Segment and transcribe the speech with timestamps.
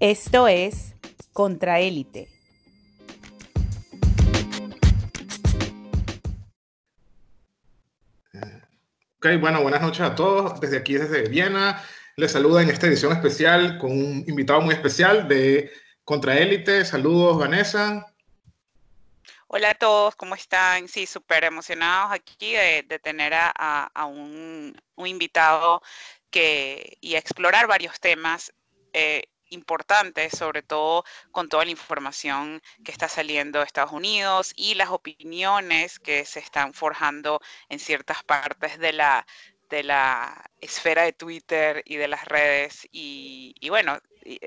[0.00, 0.94] Esto es
[1.32, 2.28] Contraélite.
[9.16, 10.60] Ok, bueno, buenas noches a todos.
[10.60, 11.84] Desde aquí, desde Viena,
[12.14, 15.72] les saluda en esta edición especial con un invitado muy especial de
[16.04, 16.84] Contraélite.
[16.84, 18.06] Saludos, Vanessa.
[19.48, 20.86] Hola a todos, ¿cómo están?
[20.86, 25.82] Sí, súper emocionados aquí de, tener a, un, invitado
[26.30, 28.52] que, y a explorar varios temas.
[28.92, 34.74] Eh, importantes, sobre todo con toda la información que está saliendo de Estados Unidos y
[34.74, 39.26] las opiniones que se están forjando en ciertas partes de la,
[39.68, 42.88] de la esfera de Twitter y de las redes.
[42.92, 44.38] Y, bueno, eh,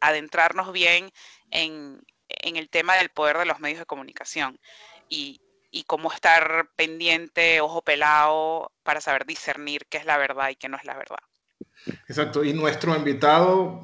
[0.00, 1.10] adentrarnos bien
[1.50, 4.60] en, el tema del poder de los medios de comunicación
[5.08, 10.56] y, y cómo estar pendiente, ojo pelado, para saber discernir qué es la verdad y
[10.56, 11.18] qué no es la verdad.
[12.08, 13.80] Exacto, y nuestro invitado,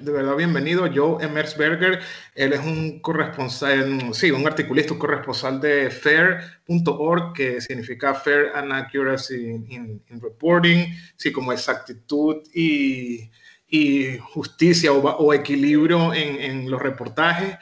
[0.00, 2.00] de verdad bienvenido, Joe Emersberger,
[2.34, 9.64] él es un corresponsal, sí, un articulista, corresponsal de FAIR.org, que significa Fair and Accuracy
[9.68, 13.30] in, Reporting, sí, como exactitud y,
[13.68, 17.56] y justicia o, equilibrio en, en los reportajes.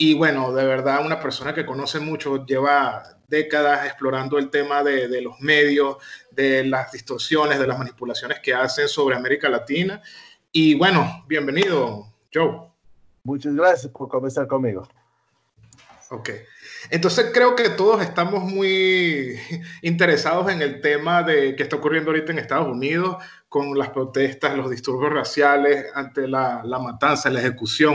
[0.00, 5.08] Y bueno, de verdad, una persona que conoce mucho, lleva décadas explorando el tema de,
[5.08, 5.96] de, los medios,
[6.30, 10.00] de las distorsiones, de las manipulaciones que hacen sobre América Latina.
[10.52, 12.70] Y bueno, bienvenido, Joe.
[13.24, 14.88] Muchas gracias por comenzar conmigo.
[16.10, 16.30] Ok.
[16.90, 19.36] Entonces creo que todos estamos muy
[19.82, 23.16] interesados en el tema de que está ocurriendo ahorita en Estados Unidos
[23.48, 27.94] con las protestas, los disturbios raciales ante la, la matanza, la ejecución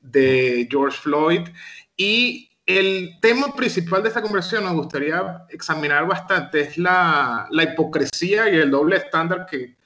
[0.00, 1.48] de George Floyd.
[1.96, 8.50] Y el tema principal de esta conversación nos gustaría examinar bastante es la, la hipocresía
[8.50, 9.76] y el doble estándar que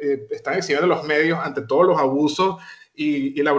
[0.00, 2.56] eh, están exhibiendo los medios ante todos los abusos
[2.94, 3.52] y, y la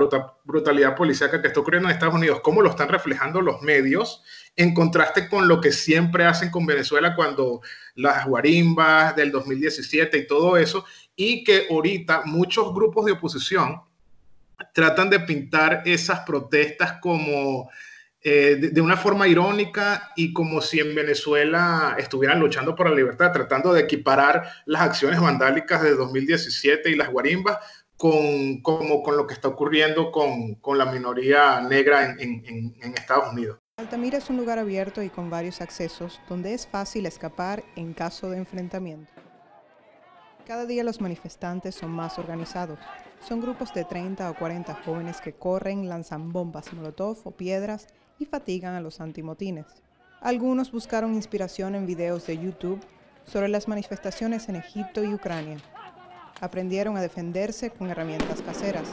[0.43, 4.23] brutalidad policíaca que está ocurriendo en Estados Unidos, cómo lo están reflejando los medios
[4.55, 7.61] en contraste con lo que siempre hacen con Venezuela cuando
[7.95, 10.85] las guarimbas del 2017 y todo eso,
[11.15, 13.81] y que ahorita muchos grupos de oposición
[14.73, 17.69] tratan de pintar esas protestas como
[18.21, 23.31] eh, de, una forma irónica y como si en Venezuela estuvieran luchando por la libertad,
[23.31, 27.59] tratando de equiparar las acciones vandálicas de 2017 y las guarimbas
[27.95, 32.93] con, como, con lo que está ocurriendo con, con la minoría negra en, en, en
[32.93, 33.57] Estados Unidos.
[33.77, 38.29] Altamira es un lugar abierto y con varios accesos donde es fácil escapar en caso
[38.29, 39.09] de enfrentamiento.
[40.45, 42.79] Cada día los manifestantes son más organizados.
[43.27, 47.87] Son grupos de 30 o 40 jóvenes que corren, lanzan bombas molotov o piedras
[48.17, 49.65] y fatigan a los antimotines.
[50.21, 52.79] Algunos buscaron inspiración en videos de YouTube
[53.25, 55.57] sobre las manifestaciones en Egipto y Ucrania.
[56.41, 58.87] Aprendieron a defenderse con herramientas caseras.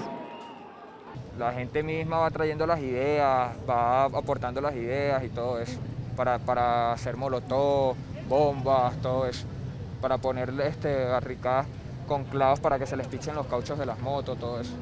[1.39, 5.79] La gente misma va trayendo las ideas, va aportando las ideas y todo eso,
[6.17, 7.97] para, para hacer molotov,
[8.29, 9.47] bombas, todo eso
[10.01, 11.67] para ponerle este, barricadas
[12.07, 14.75] con clavos para que se les pichen los cauchos de las motos, todo eso.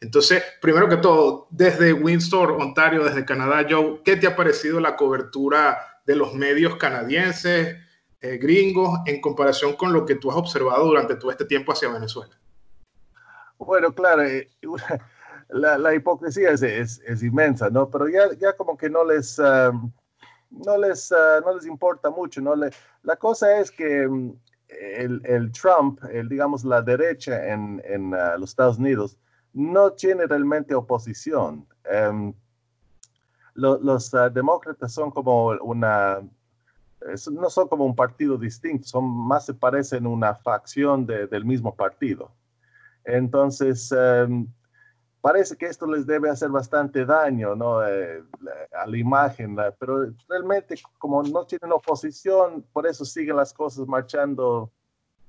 [0.00, 4.96] Entonces, primero que todo, desde Windsor, Ontario, desde Canadá, Joe, ¿qué te ha parecido la
[4.96, 7.76] cobertura de los medios canadienses,
[8.20, 11.88] eh, gringos, en comparación con lo que tú has observado durante todo este tiempo hacia
[11.88, 12.36] Venezuela?
[13.58, 14.50] Bueno, claro, eh,
[15.48, 17.88] la, hipocresía es, es, inmensa, ¿no?
[17.88, 19.38] Pero ya, ya como que no les...
[19.38, 19.92] Um,
[20.52, 22.40] no les, ah, no les importa mucho.
[22.40, 22.54] ¿no?
[22.54, 22.70] Le,
[23.02, 24.32] la cosa es que mm,
[24.80, 29.18] el, el, Trump, el, digamos la derecha en, en ah, los Estados Unidos,
[29.52, 31.66] no tiene realmente oposición.
[31.84, 32.32] Em,
[33.54, 36.20] los ah, demócratas son como una,
[37.30, 41.74] no son como un partido distinto, son más se parecen una facción de, del mismo
[41.74, 42.32] partido.
[43.04, 44.46] Entonces, em,
[45.22, 47.86] parece que esto les debe hacer bastante daño ¿no?
[47.86, 48.22] Eh,
[48.76, 54.70] a la imagen, pero realmente como no tienen oposición, por eso siguen las cosas marchando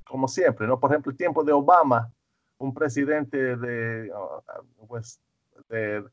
[0.06, 0.68] como siempre.
[0.68, 0.80] ¿no?
[0.80, 2.12] Por ejemplo, el tiempo de Obama,
[2.58, 5.20] un presidente de, uh, pues,
[5.70, 6.04] de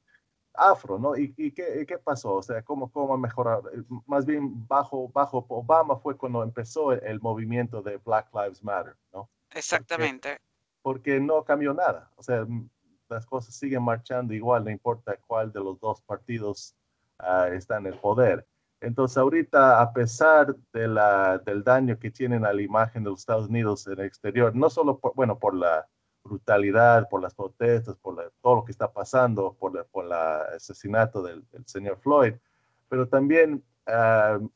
[0.54, 1.16] afro, ¿no?
[1.16, 2.34] ¿Y, y, qué, qué, pasó?
[2.34, 3.62] O sea, ¿cómo, cómo mejorar?
[4.06, 8.96] Más bien, bajo, bajo Obama fue cuando empezó el, el movimiento de Black Lives Matter,
[9.12, 9.28] ¿no?
[9.52, 10.40] Exactamente.
[10.82, 12.10] Porque, porque no cambió nada.
[12.16, 12.46] O sea,
[13.10, 16.74] las cosas siguen marchando igual, no importa cuál de los dos partidos
[17.18, 18.46] uh, está en el poder.
[18.80, 23.20] Entonces, ahorita, a pesar de la, del daño que tienen a la imagen de los
[23.20, 25.86] Estados Unidos en el exterior, no solo por, bueno, por la
[26.24, 31.22] brutalidad, por las protestas, por todo lo que está pasando, por, el por la asesinato
[31.22, 32.34] del, del, señor Floyd,
[32.88, 34.48] pero también uh,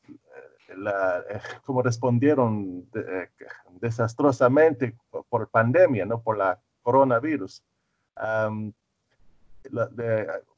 [0.75, 1.23] la,
[1.63, 3.29] como respondieron de,
[3.79, 4.97] desastrosamente
[5.29, 6.21] por pandemia, ¿no?
[6.21, 7.63] por la coronavirus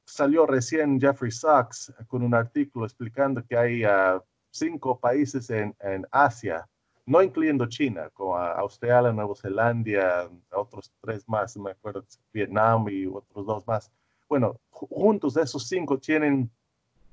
[0.05, 6.05] salió recién Jeffrey Sachs con un artículo explicando que hay uh, cinco países en, en,
[6.11, 6.67] Asia,
[7.05, 13.45] no incluyendo China, como Australia, Nueva Zelanda, otros tres más, me acuerdo, Vietnam y otros
[13.45, 13.91] dos más.
[14.27, 16.49] Bueno, juntos esos cinco tienen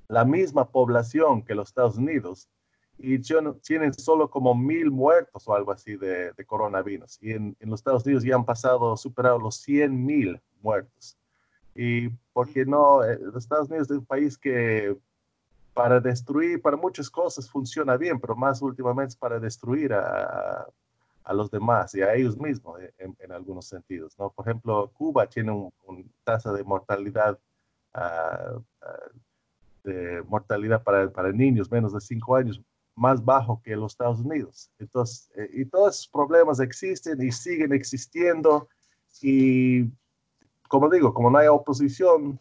[0.08, 2.48] la misma población que los Estados Unidos
[2.98, 7.18] y tienen solo como mil muertos o algo así de, de coronavirus.
[7.20, 11.18] Y en, en, los Estados Unidos ya han pasado, superado los 100 mil muertos.
[11.74, 14.96] Y porque no, eh, los Estados Unidos es un país que
[15.74, 20.64] para destruir, para muchas cosas funciona bien, pero más últimamente es para destruir a,
[21.24, 24.16] a los demás y a ellos mismos eh, en, en, algunos sentidos.
[24.18, 24.30] ¿no?
[24.30, 27.38] Por ejemplo, Cuba tiene una un tasa de mortalidad,
[27.96, 29.20] uh, uh,
[29.82, 32.62] de mortalidad para, para niños menos de 5 años
[32.96, 34.70] más bajo que los Estados Unidos.
[34.78, 38.68] Entonces, eh, y todos esos problemas existen y siguen existiendo.
[39.20, 39.84] Y
[40.68, 42.38] como digo, como no hay oposición,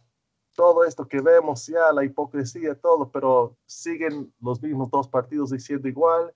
[0.55, 5.87] todo esto que vemos, ya la hipocresía, todo, pero siguen los mismos dos partidos diciendo
[5.87, 6.33] igual,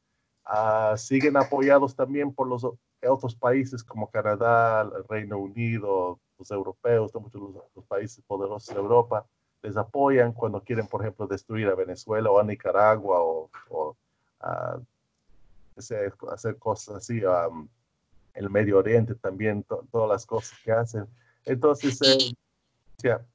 [0.48, 2.66] uh, siguen apoyados también por los
[3.08, 7.42] otros países como Canadá, el Reino Unido, los europeos, muchos
[7.76, 9.26] los, países poderosos de Europa
[9.62, 13.50] les apoyan cuando quieren, por ejemplo, destruir a Venezuela o a Nicaragua o
[15.76, 17.68] hacer, hacer, cosas así, um,
[18.34, 21.08] el Medio Oriente también, to, todas las cosas que hacen.
[21.46, 22.34] Entonces, eh,
[23.02, 23.26] yeah.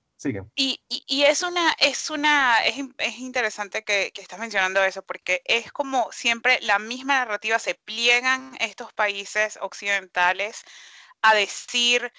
[0.54, 5.02] Y, y, y, es una, es una, es, es interesante que, que, estás mencionando eso,
[5.02, 10.62] porque es como siempre la misma narrativa, se pliegan estos países occidentales
[11.22, 12.12] a decir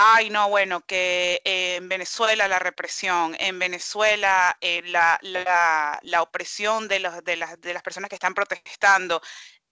[0.00, 6.86] ay, no, bueno, que en Venezuela la represión, en Venezuela eh, la, la, la, opresión
[6.86, 9.20] de, los, de, las, de las personas que están protestando,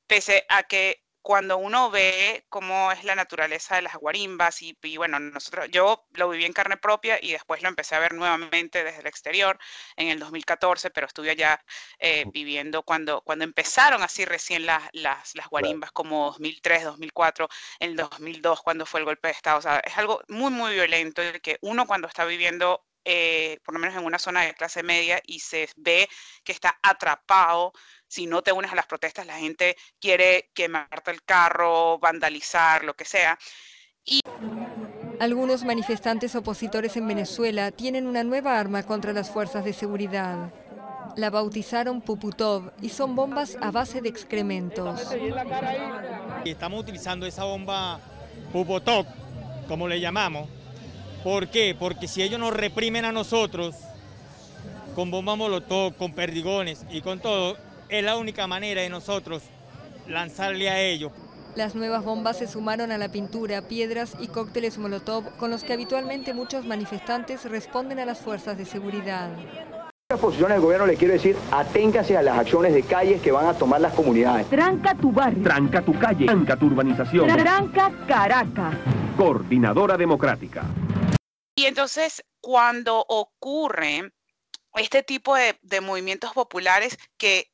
[0.06, 4.96] pese a que cuando uno ve cómo es la naturaleza de las guarimbas y, y,
[4.96, 8.84] bueno, nosotros, yo lo viví en carne propia y después lo empecé a ver nuevamente
[8.84, 9.58] desde el exterior
[9.96, 11.60] en el 2014, pero estuve allá
[11.98, 17.48] eh, viviendo cuando, cuando empezaron así recién las, las, las guarimbas, como 2003, 2004,
[17.80, 19.58] en el 2002, cuando fue el golpe de Estado.
[19.58, 23.78] O sea, es algo muy, muy violento que uno cuando está viviendo eh, por lo
[23.78, 26.08] menos en una zona de clase media, y se ve
[26.42, 27.72] que está atrapado.
[28.08, 32.94] Si no te unes a las protestas, la gente quiere quemarte el carro, vandalizar, lo
[32.94, 33.38] que sea.
[34.04, 34.20] Y...
[35.18, 40.52] Algunos manifestantes opositores en Venezuela tienen una nueva arma contra las fuerzas de seguridad.
[41.16, 45.00] La bautizaron Puputov y son bombas a base de excrementos.
[46.44, 48.00] Estamos utilizando esa bomba
[48.52, 49.06] Puputov,
[49.66, 50.48] como le llamamos,
[51.26, 51.74] ¿Por qué?
[51.76, 53.74] Porque si ellos nos reprimen a nosotros
[54.94, 57.56] con bombas molotov, con perdigones y con todo,
[57.88, 59.42] es la única manera de nosotros
[60.08, 61.12] lanzarle a ellos.
[61.54, 65.72] Las nuevas bombas se sumaron a la pintura, piedras y cócteles molotov con los que
[65.72, 69.30] habitualmente muchos manifestantes responden a las fuerzas de seguridad.
[70.10, 73.46] La posición del gobierno le quiero decir, aténgase a las acciones de calles que van
[73.46, 74.48] a tomar las comunidades.
[74.48, 75.42] Tranca tu barrio.
[75.42, 76.26] Tranca tu calle.
[76.26, 77.26] Tranca tu urbanización.
[77.26, 78.76] Tranca Caracas.
[79.16, 80.62] Coordinadora Democrática.
[81.56, 84.12] Y entonces, cuando ocurre
[84.74, 87.50] este tipo de, de, movimientos populares que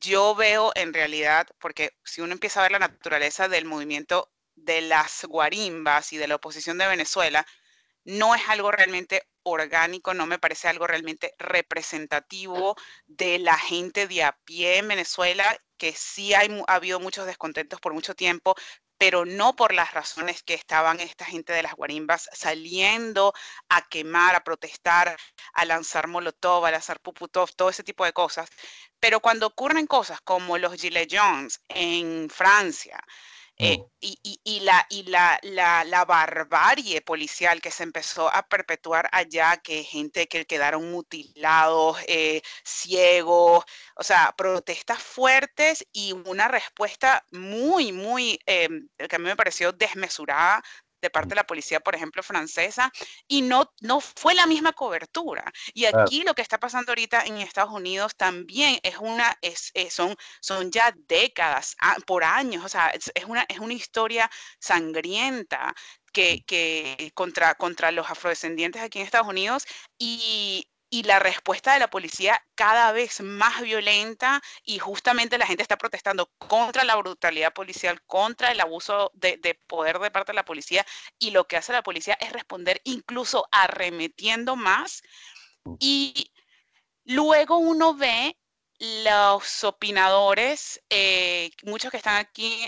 [0.00, 4.80] yo veo en realidad, porque si uno empieza a ver la naturaleza del movimiento de
[4.80, 7.46] las guarimbas y de la oposición de Venezuela,
[8.04, 12.76] no es algo realmente orgánico, no me parece algo realmente representativo
[13.06, 17.94] de la gente de a pie en Venezuela, que sí ha habido muchos descontentos por
[17.94, 18.54] mucho tiempo,
[18.98, 23.32] pero no por las razones que estaban esta gente de las guarimbas saliendo
[23.68, 25.16] a quemar, a protestar,
[25.52, 28.48] a lanzar molotov, a lanzar puputov, todo ese tipo de cosas.
[29.00, 32.98] Pero cuando ocurren cosas como los Gilets Jaunes en Francia,
[33.58, 38.46] eh, y, y, y, la, y la, la, la, barbarie policial que se empezó a
[38.46, 46.48] perpetuar allá, que gente que quedaron mutilados, eh, ciegos, o sea, protestas fuertes y una
[46.48, 48.68] respuesta muy, muy, eh,
[49.08, 50.62] que a mí me pareció desmesurada
[51.06, 52.92] de parte de la policía, por ejemplo, francesa,
[53.28, 55.44] y no, no fue la misma cobertura.
[55.72, 59.94] Y aquí lo que está pasando ahorita en Estados Unidos también es una, es, es
[59.94, 65.74] son, son ya décadas, por años, o sea, es, es, una, es una historia sangrienta
[66.12, 69.66] que, que contra, contra los afrodescendientes aquí en Estados Unidos
[69.98, 75.62] y y la respuesta de la policía cada vez más violenta y justamente la gente
[75.62, 80.36] está protestando contra la brutalidad policial, contra el abuso de, de, poder de parte de
[80.36, 80.86] la policía
[81.18, 85.02] y lo que hace la policía es responder incluso arremetiendo más
[85.78, 86.32] y
[87.04, 88.38] luego uno ve
[88.78, 92.58] los opinadores, eh, muchos que están aquí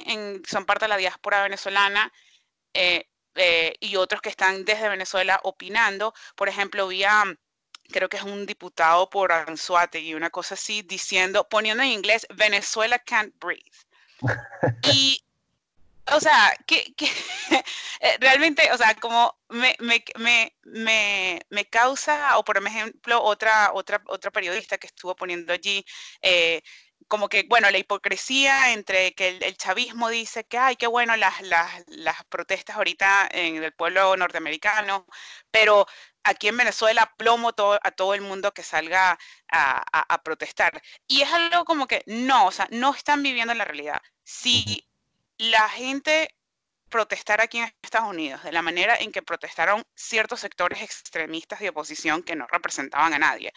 [0.47, 2.13] son parte de la diáspora venezolana,
[2.75, 6.13] eh, eh, y otros que están desde Venezuela opinando.
[6.35, 7.25] Por ejemplo, vi a,
[7.91, 9.33] creo que es un diputado por
[9.95, 13.87] y una cosa así, diciendo, poniendo en inglés, Venezuela can't breathe.
[14.83, 15.23] Y
[16.13, 16.95] o sea, que,
[18.01, 20.03] eh, realmente, o sea, como me, me,
[20.65, 25.85] me, me, causa, o por ejemplo, otra, otra, otra periodista que estuvo poniendo allí,
[26.23, 26.63] eh,
[27.09, 31.41] como que, bueno, la hipocresía entre que el, chavismo dice que, ay, qué bueno las,
[31.43, 35.07] las, las protestas ahorita en el pueblo norteamericano,
[35.51, 35.87] pero
[36.23, 39.19] aquí en Venezuela plomo todo, a todo el mundo que salga
[39.51, 40.83] a, a, protestar.
[41.07, 44.01] Y es algo como que no, o sea, no están viviendo la realidad.
[44.25, 44.87] Si
[45.39, 46.35] la gente
[46.89, 51.69] protestar aquí en Estados Unidos de la manera en que protestaron ciertos sectores extremistas de
[51.71, 53.53] oposición que no representaban a nadie,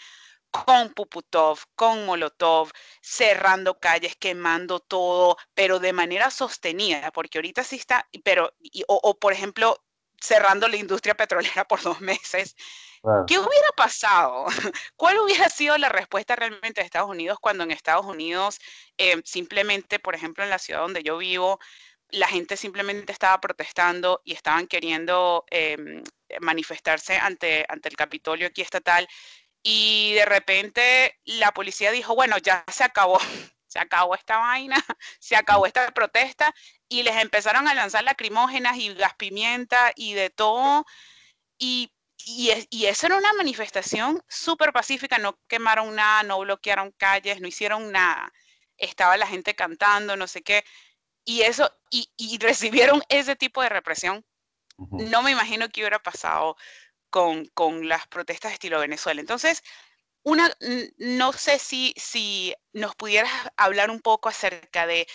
[0.51, 7.77] con Puputov, con Molotov, cerrando calles, quemando todo, pero de manera sostenida, porque ahorita sí
[7.77, 8.53] está, pero,
[8.87, 9.81] o, por ejemplo,
[10.21, 12.55] cerrando la industria petrolera por dos meses.
[13.25, 14.45] ¿Qué hubiera pasado?
[14.95, 18.59] ¿Cuál hubiera sido la respuesta realmente de Estados Unidos cuando en Estados Unidos
[18.97, 21.59] eh, simplemente, por ejemplo, en la ciudad donde yo vivo,
[22.11, 26.03] la gente simplemente estaba protestando y estaban queriendo em,
[26.41, 29.07] manifestarse ante, ante el Capitolio aquí estatal
[29.63, 33.19] y de repente la policía dijo, bueno, ya se acabó,
[33.67, 34.75] se acabó esta vaina,
[35.19, 36.53] se acabó esta protesta
[36.89, 40.85] y les empezaron a lanzar lacrimógenas y gas pimienta y de todo.
[41.57, 41.93] Y,
[42.25, 47.47] y, y eso era una manifestación súper pacífica, no quemaron nada, no bloquearon calles, no
[47.47, 48.31] hicieron nada.
[48.77, 50.63] Estaba la gente cantando, no sé qué.
[51.23, 54.25] Y eso, y, y recibieron ese tipo de represión.
[54.77, 56.57] No me imagino qué hubiera pasado
[57.11, 59.21] con, con las protestas estilo Venezuela.
[59.21, 59.61] Entonces,
[60.23, 60.51] una,
[60.97, 65.07] no sé si, si nos pudieras hablar un poco acerca de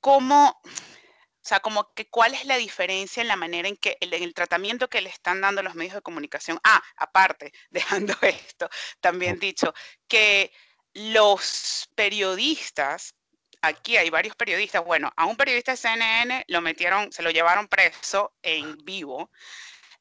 [0.00, 4.12] cómo, o sea, como que cuál es la diferencia en la manera en que, en
[4.12, 6.58] el tratamiento que le están dando los medios de comunicación.
[6.64, 8.68] Ah, aparte, dejando esto,
[9.00, 9.74] también dicho,
[10.08, 10.52] que
[10.94, 13.14] los periodistas,
[13.62, 17.68] aquí hay varios periodistas, bueno, a un periodista de CNN lo metieron, se lo llevaron
[17.68, 19.30] preso en vivo,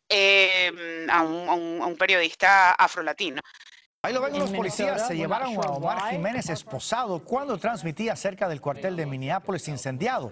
[0.10, 3.42] em, a, un, a un periodista afrolatino.
[4.02, 8.62] Ahí lo ven los policías, se llevaron a Omar Jiménez esposado cuando transmitía cerca del
[8.62, 10.32] cuartel de Minneapolis incendiado.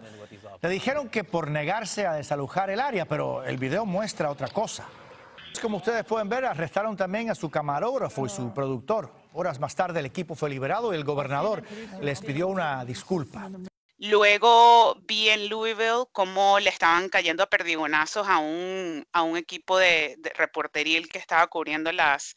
[0.61, 4.85] Le dijeron que por negarse a desalojar el área, pero el video muestra otra cosa.
[5.61, 9.11] Como ustedes pueden ver, arrestaron también a su camarógrafo y su productor.
[9.33, 11.61] Horas más tarde el equipo fue liberado y el gobernador
[11.99, 13.49] les pidió una disculpa.
[13.97, 19.77] Luego vi en Louisville cómo le estaban cayendo a perdigonazos a un, a un equipo
[19.77, 22.35] de, de reporteril que estaba cubriendo las,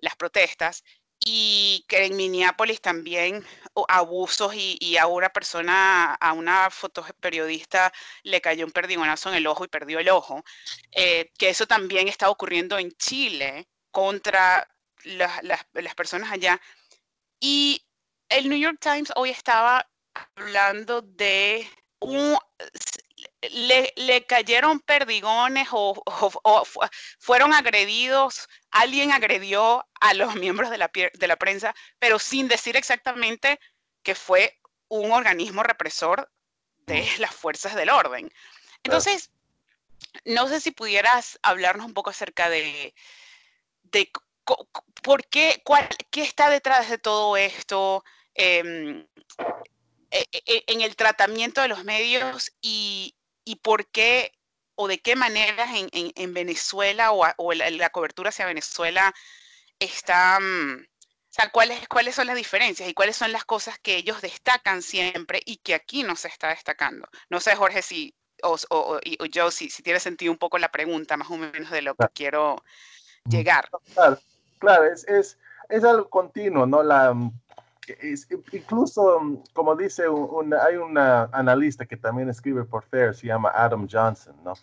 [0.00, 0.84] las protestas
[1.20, 3.44] y que en Minneapolis también
[3.88, 9.64] abusos y, a una persona, a una fotoperiodista le cayó un perdigonazo en el ojo
[9.64, 10.44] y perdió el ojo,
[10.92, 14.68] eh, que eso también está ocurriendo en Chile contra
[15.04, 16.60] las, las personas allá.
[17.40, 17.84] Y
[18.28, 19.88] el New York Times hoy estaba
[20.36, 21.68] hablando de
[22.00, 22.36] un,
[23.42, 26.02] le, cayeron perdigones o,
[27.18, 32.76] fueron agredidos, alguien agredió a los miembros de la, de la prensa, pero sin decir
[32.76, 33.58] exactamente
[34.02, 34.58] que fue
[34.88, 36.30] un organismo represor
[36.86, 38.30] de las fuerzas del orden.
[38.82, 39.30] Entonces,
[40.24, 42.94] no sé si pudieras hablarnos un poco acerca de,
[43.82, 44.10] de
[45.02, 48.04] por qué, cuál, qué está detrás de todo esto.
[48.34, 49.06] Em,
[50.10, 54.32] en el tratamiento de los medios y, y por qué
[54.80, 59.12] o de qué manera en, en, Venezuela o, o la, cobertura hacia Venezuela
[59.80, 63.96] está, mm, o sea, ¿cuáles, cuáles son las diferencias y cuáles son las cosas que
[63.96, 67.08] ellos destacan siempre y que aquí no se está destacando.
[67.28, 71.16] No sé, Jorge, si, o, o, yo, si, si tiene sentido un poco la pregunta,
[71.16, 72.62] más o menos de lo que quiero
[73.28, 73.68] llegar.
[73.94, 74.20] Claro,
[74.60, 75.38] claro es, es,
[75.68, 76.84] es algo continuo, ¿no?
[76.84, 77.12] La,
[78.52, 83.86] incluso, mm, como dice, hay un analista que también escribe por FAIR, se llama Adam
[83.90, 84.54] Johnson, ¿no?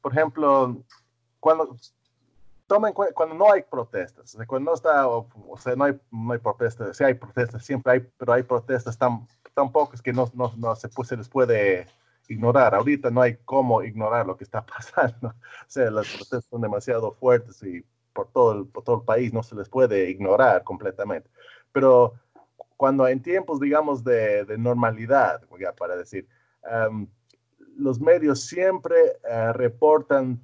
[0.00, 0.82] Por ejemplo,
[1.38, 1.76] cuando,
[2.66, 5.26] tomen, cuando no hay protestas, cuando no está, o,
[5.58, 9.26] sea, no hay, no hay protestas, sí hay protestas, siempre hay, pero hay protestas tan,
[9.54, 11.86] tan pocas que no, no, no se, pues, se les puede
[12.28, 12.74] ignorar.
[12.74, 15.28] Ahorita no hay cómo ignorar lo que está pasando.
[15.28, 15.34] O
[15.66, 19.42] sea, las protestas son demasiado fuertes y por todo el, por todo el país no
[19.42, 21.30] se les puede ignorar completamente.
[21.72, 22.14] Pero
[22.80, 26.26] cuando en tiempos, digamos, de, normalidad, ya para decir,
[27.76, 30.40] los medios siempre eh, reportan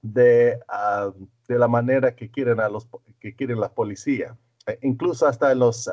[0.00, 1.10] de, ah,
[1.48, 2.86] de, la manera que quieren, a los,
[3.18, 4.38] que quieren la policía,
[4.68, 5.90] e incluso hasta en, los,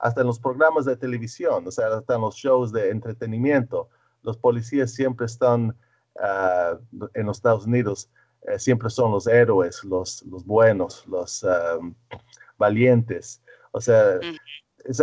[0.00, 3.88] hasta en los programas de televisión, o sea, hasta en los shows de entretenimiento,
[4.24, 5.76] los policías siempre están
[6.20, 6.80] ah,
[7.14, 8.10] en los Estados Unidos
[8.48, 11.94] eh, siempre son los héroes, los, los buenos, los um,
[12.58, 13.40] valientes.
[13.70, 14.18] O sea,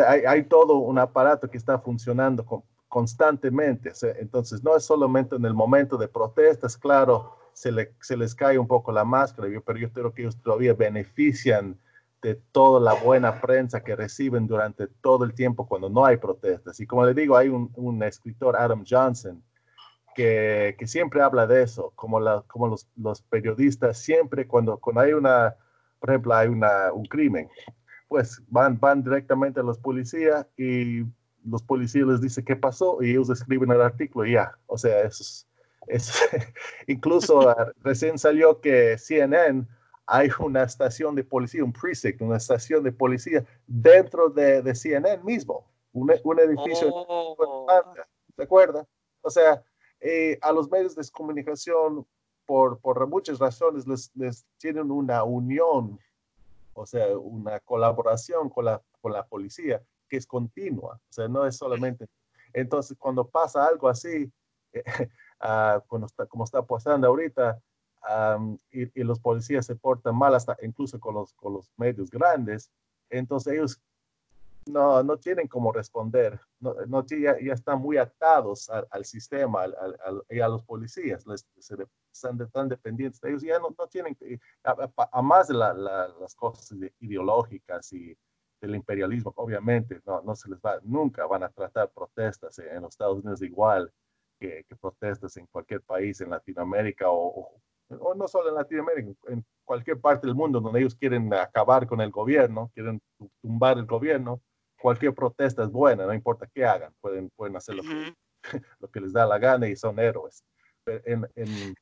[0.08, 2.46] hay, todo un aparato que está funcionando
[2.88, 3.92] constantemente.
[4.20, 8.58] entonces, no es solamente en el momento de protestas, claro, se, le, se les cae
[8.58, 11.78] un poco la máscara, pero yo creo que ellos todavía benefician
[12.22, 16.80] de toda la buena prensa que reciben durante todo el tiempo cuando no hay protestas.
[16.80, 19.44] Y como le digo, hay un, un escritor, Adam Johnson,
[20.16, 25.02] que, que, siempre habla de eso, como, la, como los, los, periodistas siempre cuando, cuando
[25.02, 25.56] hay una,
[26.00, 27.50] por ejemplo, hay una, un crimen,
[28.14, 31.00] pues van, van directamente a los policías y
[31.44, 35.02] los policías les dicen qué pasó y ellos escriben el artículo y ya, o sea,
[35.02, 35.48] eso
[35.88, 36.14] es,
[36.86, 39.66] incluso ah, recién salió que CNN
[40.06, 45.24] hay una estación de policía, un precinct, una estación de policía dentro de, de CNN
[45.24, 46.90] mismo, un, un edificio.
[46.92, 47.66] Oh.
[48.36, 48.86] ¿Se acuerda?
[49.22, 49.64] O sea,
[50.02, 52.06] eh, a los medios de comunicación,
[52.46, 55.98] por, por muchas razones, les, les, tienen una unión,
[56.74, 61.46] o sea, una colaboración con la, con la policía que es continua, o sea, no
[61.46, 62.08] es solamente.
[62.54, 64.32] Entonces, cuando pasa algo así,
[64.74, 64.84] eh,
[65.42, 67.60] uh, cuando está, como está pasando ahorita,
[68.72, 72.70] y, los policías se portan mal hasta incluso con los, con los medios grandes,
[73.10, 73.82] entonces ellos
[74.66, 79.76] no, no tienen cómo responder, no, no ya, ya, están muy atados al, sistema al,
[80.06, 81.76] al, y a los policías, les, se,
[82.14, 84.18] están tan dependientes de ellos, ya no, no tienen,
[84.64, 88.16] a, más de la, las cosas ideológicas y
[88.62, 92.94] del imperialismo, obviamente, no, no se les va, nunca van a tratar protestas en, los
[92.94, 93.92] Estados Unidos igual
[94.40, 99.46] que, que, protestas en cualquier país en Latinoamérica o, o no solo en Latinoamérica, en
[99.66, 103.02] cualquier parte del mundo donde ellos quieren acabar con el gobierno, quieren
[103.42, 104.42] tumbar el gobierno,
[104.82, 108.14] cualquier protesta es buena, no importa qué hagan, pueden, pueden hacer lo, que,
[108.80, 110.44] lo que les da la gana y son héroes.
[110.86, 111.76] En, en,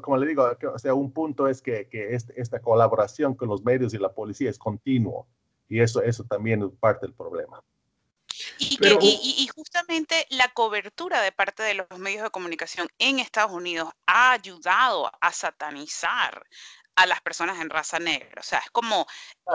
[0.00, 3.64] como le digo, o sea, un punto es que, que este, esta colaboración con los
[3.64, 5.26] medios y la policía es continuo
[5.68, 7.62] y eso, eso también es parte del problema.
[8.58, 14.32] Y, justamente la cobertura de parte de los medios de comunicación en Estados Unidos ha
[14.32, 16.44] ayudado a satanizar
[16.96, 18.40] a las personas en raza negra.
[18.40, 19.06] O sea, es como,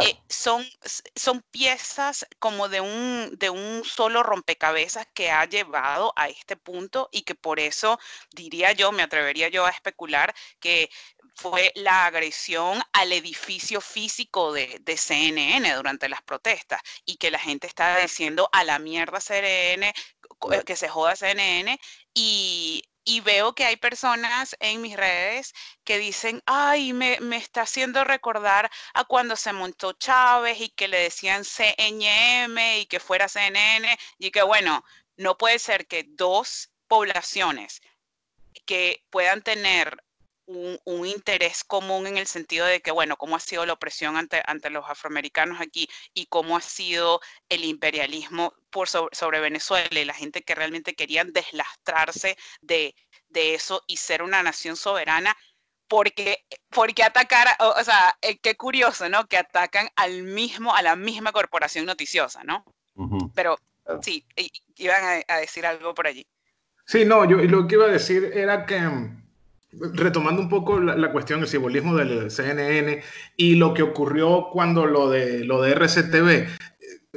[0.01, 0.67] eh, son,
[1.15, 7.09] son piezas como de un, de un solo rompecabezas que ha llevado a este punto
[7.11, 7.99] y que por eso
[8.31, 10.89] diría yo, me atrevería yo a especular que
[11.39, 17.67] fue la agresión al edificio físico de, CNN durante las protestas y que la gente
[17.67, 19.93] estaba diciendo a la mierda CNN,
[20.65, 21.79] que se joda CNN
[22.13, 28.03] y y veo que hay personas en mis redes que dicen, ay, me, está haciendo
[28.03, 33.97] recordar a cuando se montó Chávez y que le decían CNM y que fuera CNN
[34.19, 34.85] y que bueno,
[35.17, 37.81] no puede ser que dos poblaciones
[38.67, 40.03] que puedan tener
[40.49, 44.41] un, interés común en el sentido de que, bueno, cómo ha sido la opresión ante,
[44.45, 50.13] ante los afroamericanos aquí y cómo ha sido el imperialismo por sobre, Venezuela y la
[50.13, 52.95] gente que realmente querían deslastrarse de,
[53.29, 55.35] de eso y ser una nación soberana,
[55.87, 59.27] porque, porque atacar, o, sea, eh, qué curioso, ¿no?
[59.27, 62.65] Que atacan al mismo, a la misma corporación noticiosa, ¿no?
[63.33, 63.57] Pero
[64.01, 64.25] sí,
[64.75, 66.27] iban a, a, decir algo por allí.
[66.85, 68.77] Sí, no, yo lo que iba a decir era que
[69.71, 73.01] retomando un poco la, cuestión, el simbolismo del CNN
[73.37, 76.47] y lo que ocurrió cuando lo de, lo de RCTV,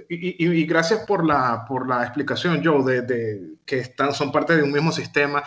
[0.09, 4.73] y, gracias por la, por la explicación, Joe, de, que están, son parte de un
[4.73, 5.43] mismo sistema,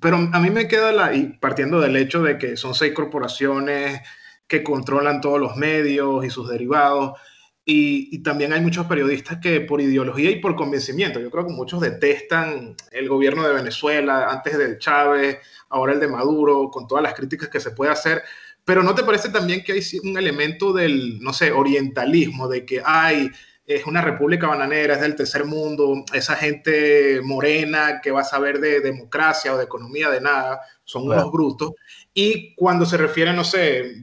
[0.00, 4.00] pero a mí me queda la, y partiendo del hecho de que son seis corporaciones
[4.46, 7.18] que controlan todos los medios y sus derivados,
[7.64, 11.80] y, también hay muchos periodistas que por ideología y por convencimiento, yo creo que muchos
[11.80, 17.14] detestan el gobierno de Venezuela antes de Chávez, ahora el de Maduro, con todas las
[17.14, 18.22] críticas que se puede hacer.
[18.64, 22.82] Pero ¿no te parece también que hay un elemento del, no sé, orientalismo, de que
[22.84, 23.30] hay,
[23.66, 28.58] es una república bananera, es del tercer mundo, esa gente morena que va a saber
[28.60, 31.72] de democracia o de economía, de nada, son unos brutos.
[32.12, 34.02] Y cuando se refiere, no sé,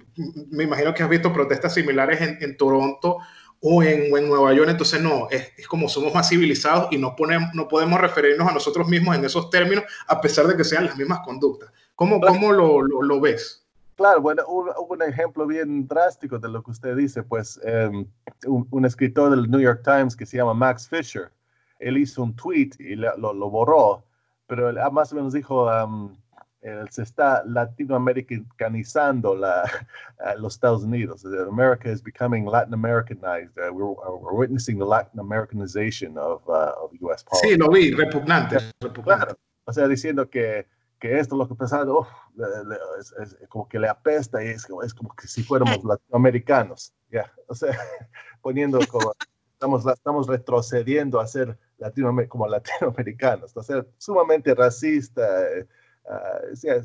[0.51, 3.17] me imagino que has visto protestas similares en, en Toronto
[3.61, 7.49] o en, Nueva York, entonces no, es, es, como somos más civilizados y no, ponemos,
[7.53, 10.97] no podemos referirnos a nosotros mismos en esos términos, a pesar de que sean las
[10.97, 11.71] mismas conductas.
[11.95, 13.65] ¿Cómo, cómo lo, lo, ves?
[13.95, 18.05] Claro, bueno, un, un, ejemplo bien drástico de lo que usted dice, pues um,
[18.45, 21.31] un, un, escritor del New York Times que se llama Max Fisher,
[21.79, 24.03] él hizo un tweet y lo, lo borró,
[24.45, 26.15] pero él más o menos dijo, um,
[26.61, 29.63] eh, se está latinoamericanizando la,
[30.37, 31.23] los Estados Unidos.
[31.25, 33.57] America is becoming Latin Americanized.
[33.57, 37.23] Uh, we're, uh, we're, witnessing the Latin Americanization of, uh, of U.S.
[37.23, 37.53] politics.
[37.53, 38.57] Sí, lo vi, repugnante.
[38.81, 39.25] repugnante.
[39.25, 39.39] Claro.
[39.65, 40.65] O sea, diciendo que
[40.99, 41.85] que esto lo que pensaba,
[42.99, 47.55] es, como que le apesta y es, es como que si fuéramos latinoamericanos, ya, o
[47.55, 47.69] sea,
[48.41, 49.13] poniendo como,
[49.53, 55.67] estamos, estamos retrocediendo a ser latino, como latinoamericanos, o sea, sumamente racista, eh,
[56.07, 56.83] ah, eh,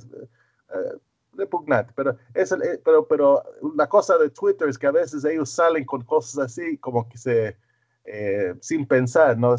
[1.35, 3.43] repugnante, pero, es el, eh, pero, pero
[3.77, 7.19] la cosa de Twitter es que a veces ellos salen con cosas así como que
[7.19, 7.57] se,
[8.61, 9.55] sin pensar, ¿no?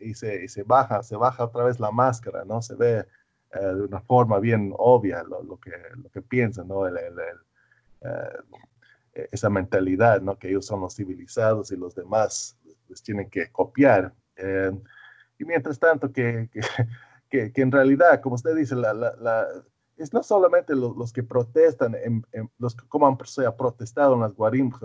[0.00, 2.60] y, se, y se baja, se baja otra vez la máscara, ¿no?
[2.60, 3.06] Se ve
[3.54, 6.86] eh, de una forma bien obvia lo, lo, que, lo que piensan, ¿no?
[6.86, 7.14] El, el,
[8.02, 10.38] eh, esa mentalidad, ¿no?
[10.38, 12.58] Que ellos son los civilizados y los demás
[12.88, 14.12] les tienen que copiar.
[14.36, 14.70] Eh,
[15.38, 16.60] y mientras tanto, que, que,
[17.28, 19.46] que, en realidad, como usted dice, la, la,
[19.98, 22.24] es no solamente los, los que protestan, en,
[22.58, 24.80] los que como han protestado en las guarimbas,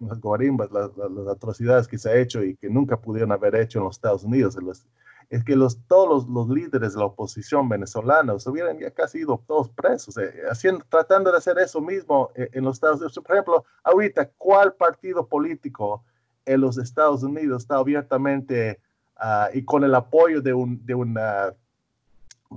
[0.00, 0.90] en las, guarimbas las,
[1.28, 4.56] atrocidades que se ha hecho y que nunca pudieron haber hecho en los Estados Unidos,
[4.62, 4.86] los,
[5.30, 9.42] es que los, todos los, líderes de la oposición venezolana se hubieran ya casi ido
[9.46, 13.20] todos presos, eh, haciendo, tratando de hacer eso mismo eh, en los Estados Unidos.
[13.24, 16.04] Por ejemplo, ahorita, ¿cuál partido político
[16.46, 18.80] en los Estados Unidos está abiertamente
[19.16, 21.54] ah, y con el apoyo de un, de una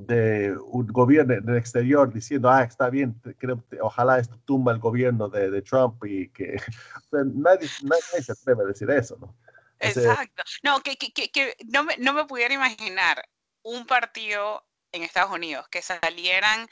[0.05, 5.29] de un gobierno del exterior diciendo, ah, está bien, creo, ojalá esto tumba el gobierno
[5.29, 6.57] de, de Trump y que
[7.11, 9.35] nadie, nadie, se atreve a decir eso, ¿no?
[9.79, 10.43] Exacto.
[10.63, 13.23] No, que, que, que, no, me, no me pudiera imaginar
[13.63, 16.67] un partido en Estados Unidos que salieran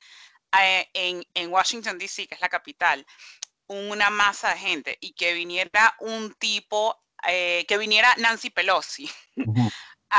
[0.62, 3.06] eh, en, en, Washington, D.C., que es la capital,
[3.68, 9.10] una masa de gente y que viniera un tipo, eh, que viniera Nancy Pelosi,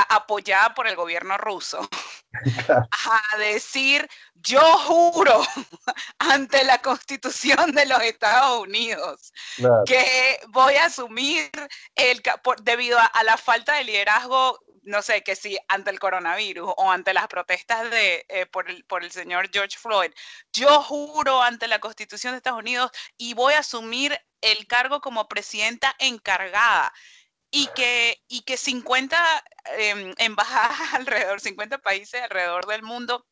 [0.02, 1.88] apoyada por el gobierno ruso,
[3.32, 5.42] a decir, yo juro
[6.18, 9.32] ante la constitución de los Estados Unidos
[9.86, 11.50] que voy a asumir
[11.94, 12.22] el,
[12.62, 17.12] debido a, la falta de liderazgo no sé, que si ante el coronavirus o ante
[17.12, 20.12] las protestas de, eh, por, el, por el señor George Floyd,
[20.52, 25.26] yo juro ante la Constitución de Estados Unidos y voy a asumir el cargo como
[25.26, 26.92] presidenta encargada
[27.56, 29.16] y que, y que 50
[29.78, 33.26] em, embajadas alrededor, 50 países alrededor del mundo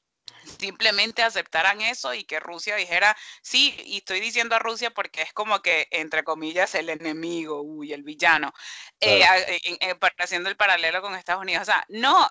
[0.58, 5.32] simplemente aceptaran eso y que Rusia dijera, sí, y estoy diciendo a Rusia porque es
[5.34, 8.52] como que, entre comillas, el enemigo, uy, el villano,
[9.00, 9.26] eh,
[9.62, 11.62] eh, haciendo el paralelo con Estados Unidos.
[11.62, 12.26] O sea, no,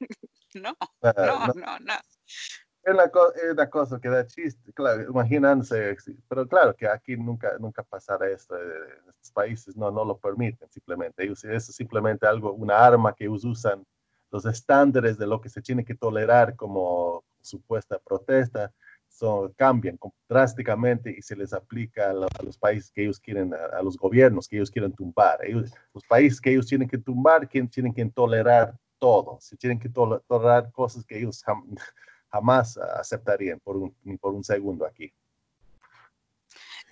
[0.54, 2.00] no, no, no, no
[2.86, 5.96] es una, cosa que da chiste, claro, imaginarse,
[6.28, 10.70] pero claro que aquí nunca, nunca pasará esto, en estos países no, no lo permiten
[10.70, 13.84] simplemente, ellos, eso es simplemente algo, una arma que ellos usan,
[14.30, 18.72] los estándares de lo que se tiene que tolerar como supuesta protesta,
[19.08, 23.96] son, cambian drásticamente y se les aplica a, los países que ellos quieren, a, los
[23.96, 25.38] gobiernos que ellos quieren tumbar.
[25.44, 29.88] Ellos, los países que ellos tienen que tumbar, tienen que tolerar todo, se tienen que
[29.88, 31.80] tolerar cosas que ellos jamás
[32.98, 35.12] aceptarían por un, por un segundo aquí.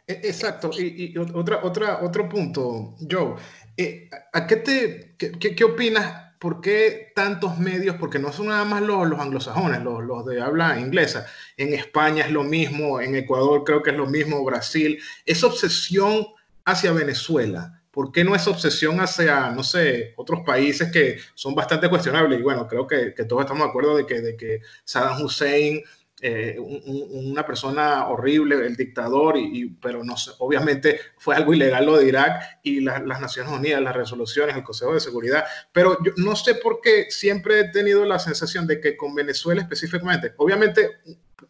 [0.07, 0.71] E, exacto.
[0.79, 3.37] Y, otra, otra, otro punto, Joe.
[3.77, 6.35] Eh, ¿A qué te, qué, qué, opinas?
[6.39, 7.97] ¿Por qué tantos medios?
[7.97, 11.27] Porque no son nada más los, los anglosajones, los, los, de habla inglesa.
[11.57, 15.01] En España es lo mismo, en Ecuador creo que es lo mismo, Brasil.
[15.25, 16.27] Esa obsesión
[16.65, 21.89] hacia Venezuela ¿Por qué no esa obsesión hacia, no sé, otros países que son bastante
[21.89, 22.41] cuestionables?
[22.41, 25.81] Y bueno, creo que, todos estamos de acuerdo de que, de que Saddam Hussein,
[26.21, 31.97] eh, una persona horrible, el dictador, y, pero no sé, obviamente fue algo ilegal lo
[31.99, 35.45] de Irak y las Naciones Unidas, las resoluciones, el Consejo de Seguridad.
[35.71, 39.63] Pero yo no sé por qué siempre he tenido la sensación de que con Venezuela
[39.63, 40.99] específicamente, obviamente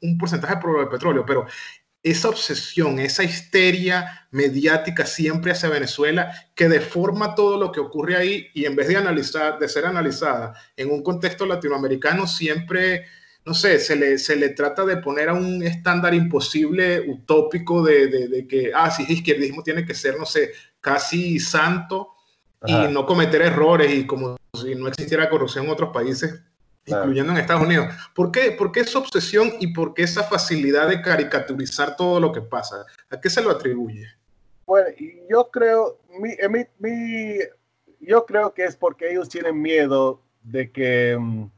[0.02, 1.46] un porcentaje de petróleo, pero
[2.04, 8.46] esa obsesión, esa histeria mediática siempre hacia Venezuela que deforma todo lo que ocurre ahí
[8.52, 13.06] y en vez de analizar, de ser analizada en un contexto latinoamericano, siempre,
[13.46, 18.46] no sé, se le, se le trata de poner a un estándar imposible, utópico de,
[18.50, 22.10] que, ah, sí, izquierdismo tiene que ser, no sé, casi santo
[22.66, 26.42] y no cometer errores y como si no existiera corrupción en otros países
[26.86, 27.94] incluyendo en Estados Unidos.
[28.14, 32.32] ¿Por qué, ¿Por qué esa obsesión y por qué esa facilidad de caricaturizar todo lo
[32.32, 32.84] que pasa?
[33.10, 34.06] ¿A qué se lo atribuye?
[34.66, 34.88] Bueno,
[35.28, 36.34] yo creo, mi,
[36.78, 37.38] mi,
[38.00, 41.50] yo creo que es porque ellos tienen miedo de que, mm,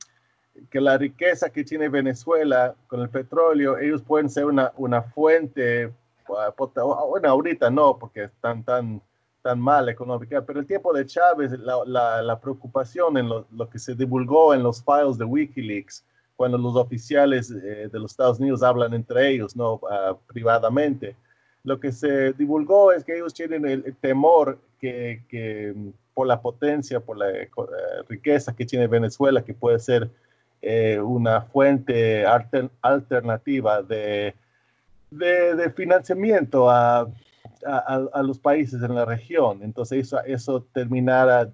[0.70, 5.92] que la riqueza que tiene Venezuela con el petróleo, ellos pueden ser una, una fuente,
[6.26, 9.00] bueno, ahorita no, porque están tan
[9.46, 13.78] tan mal económica, pero el tiempo de Chávez, la, la, preocupación en lo, lo, que
[13.78, 16.04] se divulgó en los files de Wikileaks,
[16.34, 21.14] cuando los oficiales eh, de los Estados Unidos hablan entre ellos, no ah, privadamente,
[21.62, 25.72] lo que se divulgó es que ellos tienen el, temor que, que,
[26.12, 27.48] por la potencia, por la eh,
[28.08, 30.10] riqueza que tiene Venezuela, que puede ser
[30.60, 32.26] eh, una fuente
[32.82, 34.34] alternativa de,
[35.12, 37.08] de, financiamiento a,
[37.64, 39.62] a, los países en la región.
[39.62, 41.50] Entonces eso, eso terminara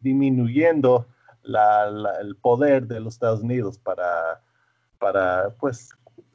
[0.00, 1.06] disminuyendo
[1.44, 4.40] el poder de los Estados Unidos para,
[4.98, 5.90] para pues,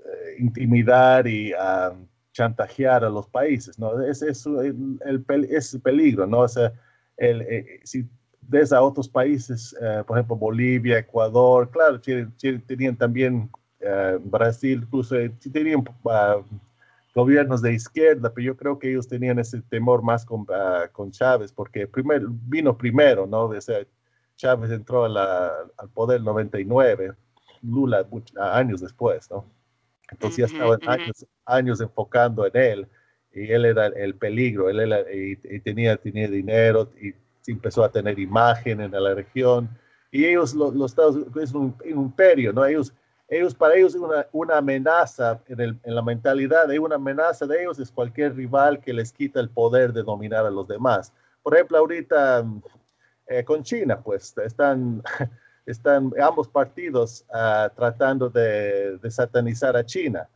[0.06, 1.94] eh, intimidar y ah,
[2.34, 4.02] chantajear a los países, ¿no?
[4.02, 5.24] Ese es el, el,
[5.82, 6.40] peligro, ¿no?
[6.40, 6.74] O sea,
[7.18, 8.06] el, eh, si
[8.42, 13.50] ves a otros países, eh, por ejemplo, Bolivia, Ecuador, claro, tenían también
[14.26, 15.16] Brasil, incluso
[15.52, 16.42] tenían ah,
[17.18, 21.10] gobiernos de izquierda, pero yo creo que ellos tenían ese temor más con, ah, con
[21.10, 23.46] Chávez, porque primero, vino primero, ¿no?
[23.46, 23.80] O sea,
[24.36, 27.14] Chávez entró al poder en 99,
[27.64, 28.06] Lula
[28.40, 29.46] años después, ¿no?
[30.12, 32.88] Entonces ya estaban años, años, enfocando en él
[33.34, 37.16] y él era el peligro, él era, y, tenía, tenía dinero y
[37.52, 39.68] empezó a tener imagen en la región.
[40.12, 42.64] Y ellos, los, los Estados Unidos, es un, imperio, ¿no?
[42.64, 42.94] Ellos,
[43.30, 47.62] ellos, para ellos una, una amenaza en, el, en, la mentalidad, de una amenaza de
[47.62, 51.12] ellos es cualquier rival que les quita el poder de dominar a los demás.
[51.44, 52.46] Por ejemplo, ahorita
[53.28, 55.04] eh, con China, pues están,
[55.66, 60.28] están ambos partidos uh, tratando de, de, satanizar a China.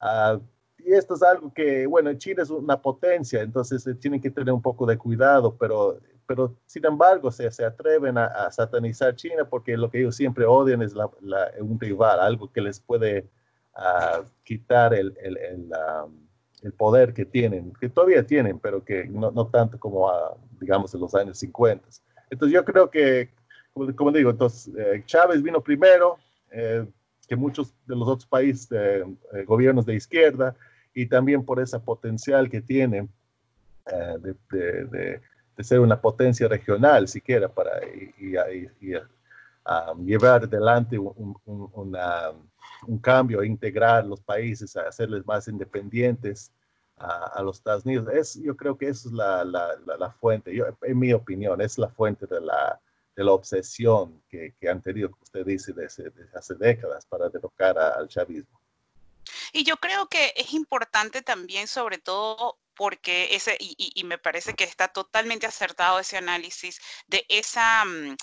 [0.00, 0.40] Uh,
[0.78, 4.54] y esto es algo que, bueno, China es una potencia, entonces eh, tienen que tener
[4.54, 9.44] un poco de cuidado, pero, pero sin embargo se, se atreven a, a, satanizar China
[9.48, 13.28] porque lo que ellos siempre odian es la, la, un rival, algo que les puede
[13.76, 15.70] uh, quitar el, el, el,
[16.62, 20.10] el, poder que tienen, que todavía tienen, pero que no, no tanto como,
[20.60, 21.86] digamos, en los años 50.
[22.30, 23.30] Entonces yo creo que,
[23.94, 26.18] como, digo, entonces eh, Chávez vino primero
[26.50, 26.86] eh,
[27.28, 29.04] que muchos de los otros países, eh,
[29.46, 30.56] gobiernos de izquierda,
[30.92, 33.08] y también por esa potencial que tiene
[33.86, 35.20] de, de, de,
[35.64, 38.34] ser una potencia regional, siquiera, para y,
[40.04, 42.32] llevar adelante un, un, una,
[42.86, 46.52] un, cambio, integrar los países, a hacerles más independientes
[46.96, 48.08] a, los Estados Unidos.
[48.12, 51.78] Es, yo creo que esa es la, la, la, fuente, yo, en mi opinión, es
[51.78, 52.80] la fuente de la,
[53.14, 57.78] de la obsesión que, que han tenido, como usted dice, desde, hace décadas para derrocar
[57.78, 58.60] al chavismo.
[59.52, 64.54] Y yo creo que es importante también, sobre todo porque ese, y, y, me parece
[64.54, 68.16] que está totalmente acertado ese análisis de esa mm,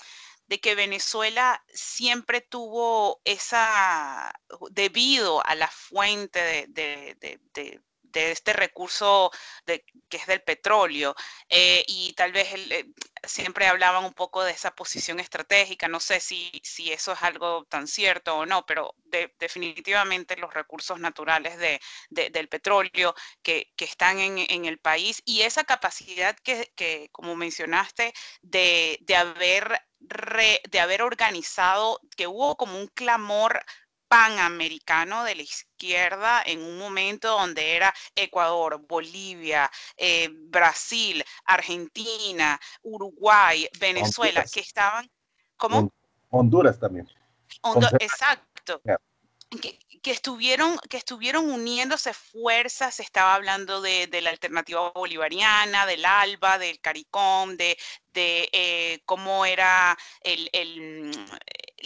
[0.46, 4.32] de que Venezuela siempre tuvo esa,
[4.70, 7.80] debido a la fuente de, de, de,
[8.14, 9.30] de este recurso
[9.66, 11.14] de, que es del petróleo.
[11.48, 12.86] Eh, y tal vez eh,
[13.24, 15.88] siempre hablaban un poco de esa posición estratégica.
[15.88, 18.94] No sé si, si eso es algo tan cierto o no, pero
[19.38, 21.80] definitivamente los recursos naturales de,
[22.30, 27.36] del petróleo que, que están en, en, el país y esa capacidad que, que como
[27.36, 29.80] mencionaste, de, de haber...
[30.70, 33.64] de haber organizado, que hubo como un clamor
[34.14, 43.68] panamericano de la izquierda en un momento donde era Ecuador, Bolivia, eh, Brasil, Argentina, Uruguay,
[43.80, 45.10] Venezuela, que estaban
[45.56, 45.92] como...
[46.30, 47.08] Honduras también.
[47.98, 48.80] exacto.
[49.60, 56.58] Que, estuvieron, que estuvieron uniéndose fuerzas, se estaba hablando de, la alternativa bolivariana, del ALBA,
[56.58, 57.76] del CARICOM, de,
[58.12, 60.50] de eh, cómo era el,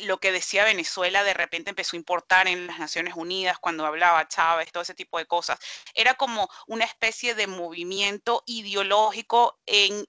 [0.05, 4.29] lo que decía Venezuela de repente empezó a importar en las Naciones Unidas cuando hablaba
[4.29, 5.59] Chávez, todo ese tipo de cosas.
[5.95, 10.07] Era como una especie de movimiento ideológico en,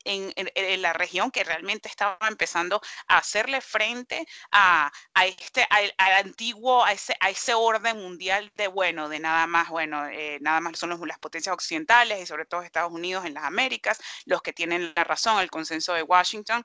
[0.81, 4.91] la región que realmente estaba empezando a hacerle frente a,
[5.25, 10.07] este, al, antiguo, a ese, a ese orden mundial de, bueno, de nada más, bueno,
[10.07, 13.99] eh, nada más son las potencias occidentales y sobre todo Estados Unidos en las Américas,
[14.25, 16.63] los que tienen la razón, el consenso de Washington,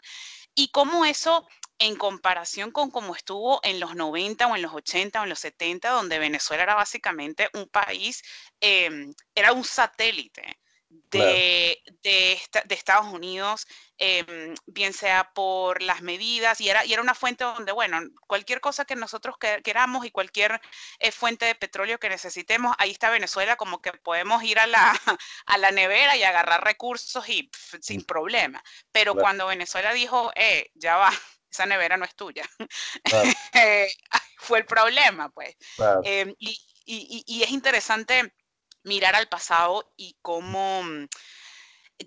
[0.55, 1.47] y cómo eso
[1.79, 5.41] en comparación con cómo estuvo en los 90 o en los 80 o en los
[5.41, 8.23] 70, donde Venezuela era básicamente un país,
[8.61, 10.59] em, era un satélite
[11.11, 13.67] de, de, Estados Unidos,
[13.99, 18.61] em, bien sea por las medidas, y era, y era una fuente donde, bueno, cualquier
[18.61, 20.61] cosa que nosotros queramos y cualquier
[20.99, 24.93] eh, fuente de petróleo que necesitemos, ahí está Venezuela, como que podemos ir a la,
[25.47, 28.05] a la nevera y agarrar recursos y sin mm.
[28.05, 28.63] problema.
[28.93, 31.13] Pero cuando Venezuela dijo, eh, ya va,
[31.55, 32.45] esa nevera no es tuya.
[33.55, 33.89] Eh,
[34.39, 35.55] fue el problema, pues.
[36.03, 38.35] Em, y, y, es interesante
[38.83, 41.07] mirar al pasado y cómo, mm,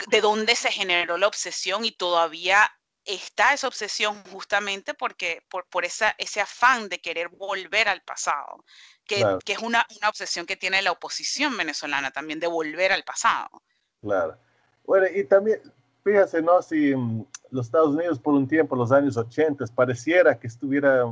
[0.10, 2.70] de dónde se generó la obsesión y todavía
[3.06, 8.66] está esa obsesión justamente porque por, por esa, ese afán de querer volver al pasado,
[9.06, 13.04] que, que es una, una, obsesión que tiene la oposición venezolana también de volver al
[13.04, 13.64] pasado.
[14.02, 14.38] Claro.
[14.84, 15.62] Bueno, y también
[16.08, 16.62] fíjese, ¿no?
[16.62, 21.04] Si mm, los Estados Unidos por un tiempo, los años 80, pareciera que estuviera,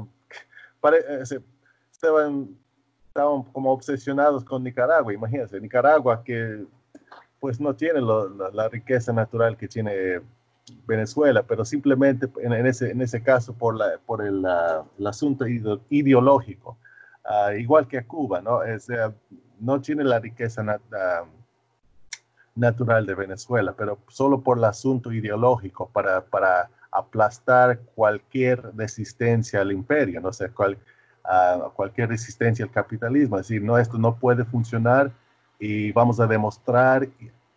[1.92, 2.58] estaban,
[3.08, 6.66] estaban como obsesionados con Nicaragua, imagínense, Nicaragua que
[7.42, 10.22] pues no tiene la, riqueza natural que tiene
[10.88, 14.44] Venezuela, pero simplemente en, ese, en ese caso por, la, por el,
[15.06, 15.46] asunto
[15.90, 16.78] ideológico,
[17.26, 18.64] ah, igual que a Cuba, ¿no?
[18.64, 18.88] Es,
[19.60, 21.26] no tiene la riqueza natural
[22.56, 30.22] de Venezuela, pero solo por el asunto ideológico, para, para aplastar cualquier resistencia al imperio,
[30.22, 30.78] no sé, cual,
[31.74, 35.12] cualquier resistencia al capitalismo, es decir, no, esto no puede funcionar
[35.60, 37.08] y vamos a demostrar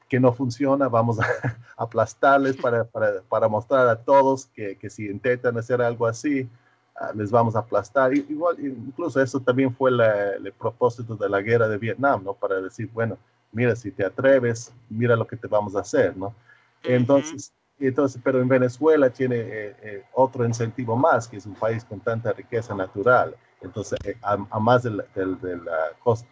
[0.09, 1.27] que no funciona, vamos a
[1.77, 6.49] aplastarles para, para, para mostrar a todos que, que, si intentan hacer algo así,
[6.97, 8.15] ah, les vamos a aplastar.
[8.15, 12.33] igual, incluso eso también fue el propósito de la guerra de Vietnam, ¿no?
[12.33, 13.19] Para decir, bueno,
[13.53, 16.35] mira, si te atreves, mira lo que te vamos a hacer, ¿no?
[16.83, 21.85] Entonces, entonces pero en Venezuela tiene eh, eh, otro incentivo más, que es un país
[21.85, 23.35] con tanta riqueza natural.
[23.61, 25.61] Entonces, eh, a, más del, del, del,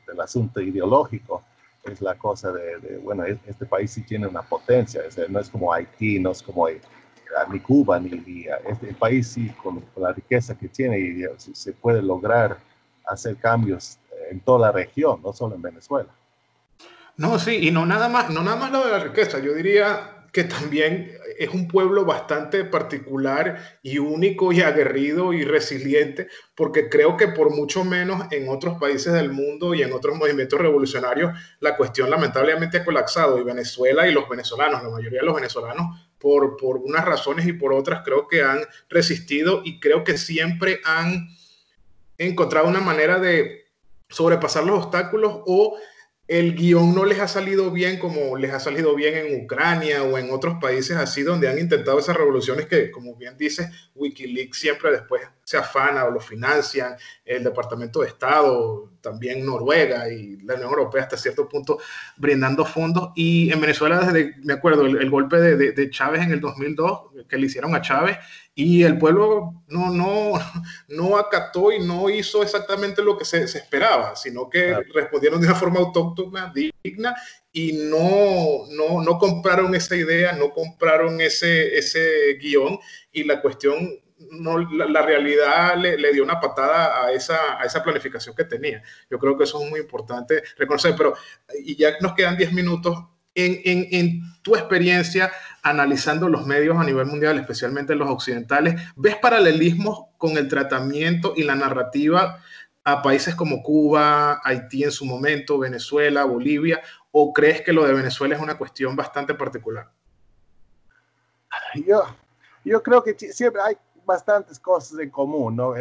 [0.07, 1.43] del asunto ideológico,
[1.85, 6.19] es la cosa de, bueno, este país sí tiene una potencia, no es como Haití,
[6.19, 6.81] no es como eh,
[7.51, 12.59] ni Cuba, ni, este país sí, con, la riqueza que tiene, y se puede lograr
[13.07, 13.99] hacer cambios
[14.31, 16.09] en toda la región, no solo en Venezuela.
[17.17, 20.17] No, sí, y no nada más, no nada más lo de la riqueza, yo diría
[20.33, 27.17] que también es un pueblo bastante particular y único y aguerrido y resiliente, porque creo
[27.17, 31.75] que por mucho menos en otros países del mundo y en otros movimientos revolucionarios la
[31.75, 33.39] cuestión lamentablemente ha colapsado.
[33.41, 37.55] Y Venezuela y los venezolanos, la mayoría de los venezolanos, por, por unas razones y
[37.55, 41.29] por otras, creo que han resistido y creo que siempre han
[42.19, 43.71] encontrado una manera de
[44.11, 45.79] sobrepasar los obstáculos o
[46.29, 50.19] el guion no les ha salido bien como les ha salido bien en Ucrania o
[50.19, 54.91] en otros países así donde han intentado esas revoluciones que, como bien dice, Wikileaks siempre
[54.91, 60.71] después se afana o lo financian, el Departamento de Estado, también Noruega y la Unión
[60.71, 61.79] Europea hasta cierto punto
[62.17, 63.11] brindando fondos.
[63.15, 67.37] Y en Venezuela, desde, me acuerdo, el, golpe de, de, Chávez en el 2002, que
[67.37, 68.19] le hicieron a Chávez,
[68.57, 70.33] y el pueblo no, no,
[70.89, 75.55] no acató y no hizo exactamente lo que se, esperaba, sino que respondieron de una
[75.55, 77.15] forma autóctona, digna,
[77.53, 82.81] y no, no, no compraron esa idea, no compraron ese, ese guion,
[83.13, 87.83] y la cuestión no, la, realidad le, le, dio una patada a esa, a esa
[87.83, 88.83] planificación que tenía.
[89.11, 91.15] Yo creo que eso es muy importante reconocer, pero
[91.63, 92.97] y ya nos quedan 10 minutos.
[93.35, 95.31] En, en, en, tu experiencia
[95.63, 101.43] analizando los medios a nivel mundial, especialmente los occidentales, ¿ves paralelismos con el tratamiento y
[101.43, 102.41] la narrativa
[102.85, 107.93] a países como Cuba, Haití en su momento, Venezuela, Bolivia, o crees que lo de
[107.93, 109.91] Venezuela es una cuestión bastante particular?
[111.75, 112.05] Yo,
[112.65, 115.75] yo creo que siempre hay bastantes cosas en común, ¿no?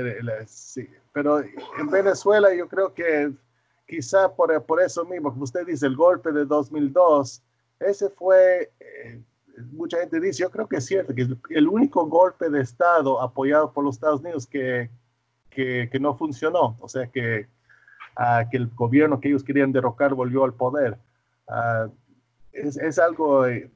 [0.48, 3.32] Sí, pero en Venezuela yo creo que
[3.88, 7.42] quizá por, por eso mismo, como usted dice, el golpe de 2002,
[7.80, 9.22] ese fue, eh,
[9.72, 13.22] mucha gente dice, yo creo que es cierto, que es el único golpe de Estado
[13.22, 14.90] apoyado por los Estados Unidos que,
[15.50, 17.48] que, que no funcionó, o sea, que,
[18.18, 20.98] uh, que el gobierno que ellos querían derrocar volvió al poder.
[21.48, 21.92] Uh,
[22.52, 23.70] es, es, algo eh,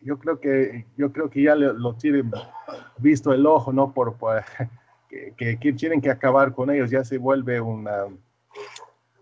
[0.00, 2.30] yo creo que, yo creo que ya lo, tienen
[2.98, 3.92] visto el ojo, ¿no?
[3.92, 4.16] Por,
[5.08, 8.06] que, que, tienen que acabar con ellos, ya se vuelve una,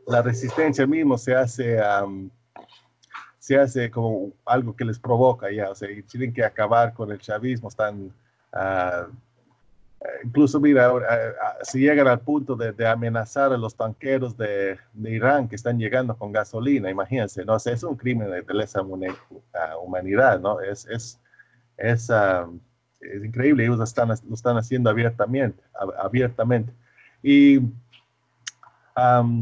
[0.07, 1.79] la resistencia mismo se hace,
[3.39, 7.19] se hace como algo que les provoca ya, o sea, tienen que acabar con el
[7.19, 8.13] chavismo, están,
[8.53, 9.11] uh,
[10.23, 10.93] incluso mira,
[11.63, 16.33] si llegan al punto de, amenazar a los tanqueros de, Irán que están llegando con
[16.33, 17.57] gasolina, imagínense, ¿no?
[17.57, 20.61] es un crimen de, lesa humanidad, ¿no?
[20.61, 21.21] Es, es,
[21.77, 22.11] es,
[23.01, 25.63] es increíble, ellos están, lo están haciendo abiertamente.
[25.99, 26.73] abiertamente.
[27.23, 27.61] Y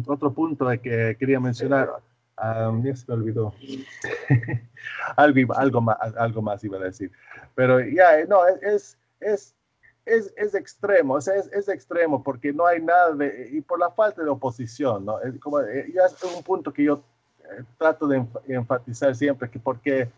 [0.07, 1.91] otro punto que quería mencionar,
[2.39, 3.55] me olvidó,
[5.17, 7.11] algo, algo, más, algo más iba a decir,
[7.55, 9.55] pero ya, no, es, es
[10.05, 14.23] es, es extremo, es, es, extremo porque no hay nada de, y por la falta
[14.23, 15.21] de oposición, ¿no?
[15.21, 17.03] Es como, eh, ya es un punto que yo
[17.45, 20.11] eh, trato de enfatizar siempre, que porque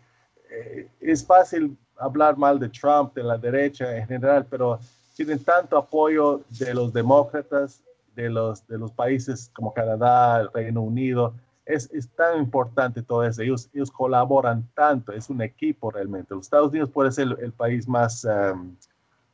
[0.49, 4.79] eh, es fácil hablar mal de Trump, de la derecha en general, pero
[5.15, 7.81] tienen tanto apoyo de los demócratas,
[8.15, 11.33] de los, de los países como Canadá, el Reino Unido,
[11.65, 13.41] es, es, tan importante todo eso.
[13.41, 16.33] Ellos, ellos colaboran tanto, es un equipo realmente.
[16.33, 18.75] Los Estados Unidos puede ser el, país más, um,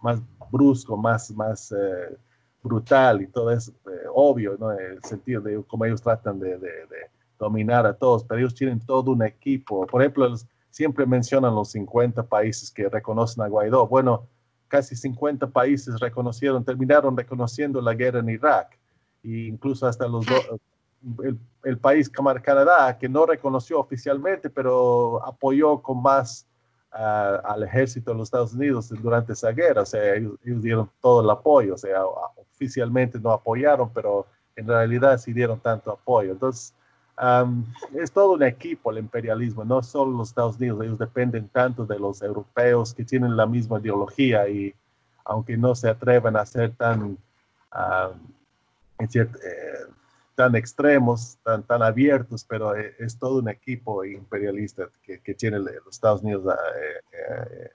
[0.02, 0.22] más
[0.52, 2.18] brusco, más, más eh,
[2.62, 4.72] brutal y todo es eh, obvio, ¿no?
[4.72, 6.72] El sentido de cómo ellos tratan de, de,
[7.40, 9.88] dominar a todos, pero ellos tienen todo un equipo.
[9.88, 10.32] Por ejemplo,
[10.70, 13.88] siempre mencionan los 50 países que reconocen a Guaidó.
[13.88, 14.28] Bueno,
[14.68, 18.78] casi 50 países reconocieron, terminaron reconociendo la guerra en Irak,
[19.24, 20.26] e incluso hasta los
[21.24, 26.48] el, el, país Canadá, que no reconoció oficialmente, pero apoyó con más
[26.92, 31.30] al ejército de los Estados Unidos durante esa guerra, o sea, ellos, dieron todo el
[31.30, 32.04] apoyo, o sea,
[32.36, 34.26] oficialmente no apoyaron, pero
[34.56, 36.34] en realidad sí dieron tanto apoyo.
[36.34, 36.74] Entonces,
[37.94, 42.00] es todo un equipo el imperialismo, no solo los Estados Unidos, ellos dependen tanto de
[42.00, 44.74] los europeos que tienen la misma ideología y
[45.24, 47.18] aunque no se atrevan a ser tan,
[49.00, 49.22] eh,
[50.36, 55.60] tan extremos, tan, tan abiertos, pero eh, es, todo un equipo imperialista que, que tiene
[55.60, 56.56] los Estados Unidos
[57.14, 57.70] eh,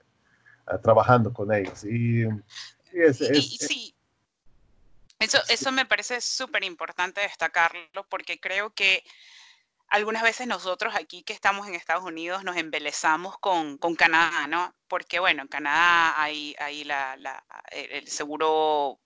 [0.81, 1.83] trabajando con ellos.
[1.83, 2.25] Y,
[3.13, 3.95] sí,
[5.19, 9.03] eso, eso me parece súper importante destacarlo porque creo que
[9.89, 14.75] algunas veces nosotros aquí que estamos en Estados Unidos nos embelezamos con, con Canadá, ¿no?
[14.87, 18.99] Porque bueno, en Canadá hay, hay la, la, el seguro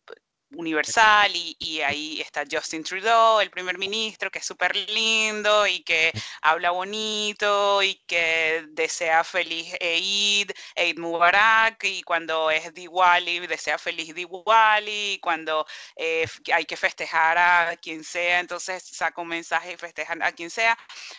[0.56, 6.12] universal y, ahí está Justin Trudeau, el primer ministro, que es súper lindo y que
[6.42, 14.14] habla bonito y que desea feliz Eid, Eid Mubarak y cuando es Diwali desea feliz
[14.14, 19.78] Diwali y cuando eh, hay que festejar a quien sea, entonces saca un mensaje y
[19.78, 20.78] festeja a quien sea,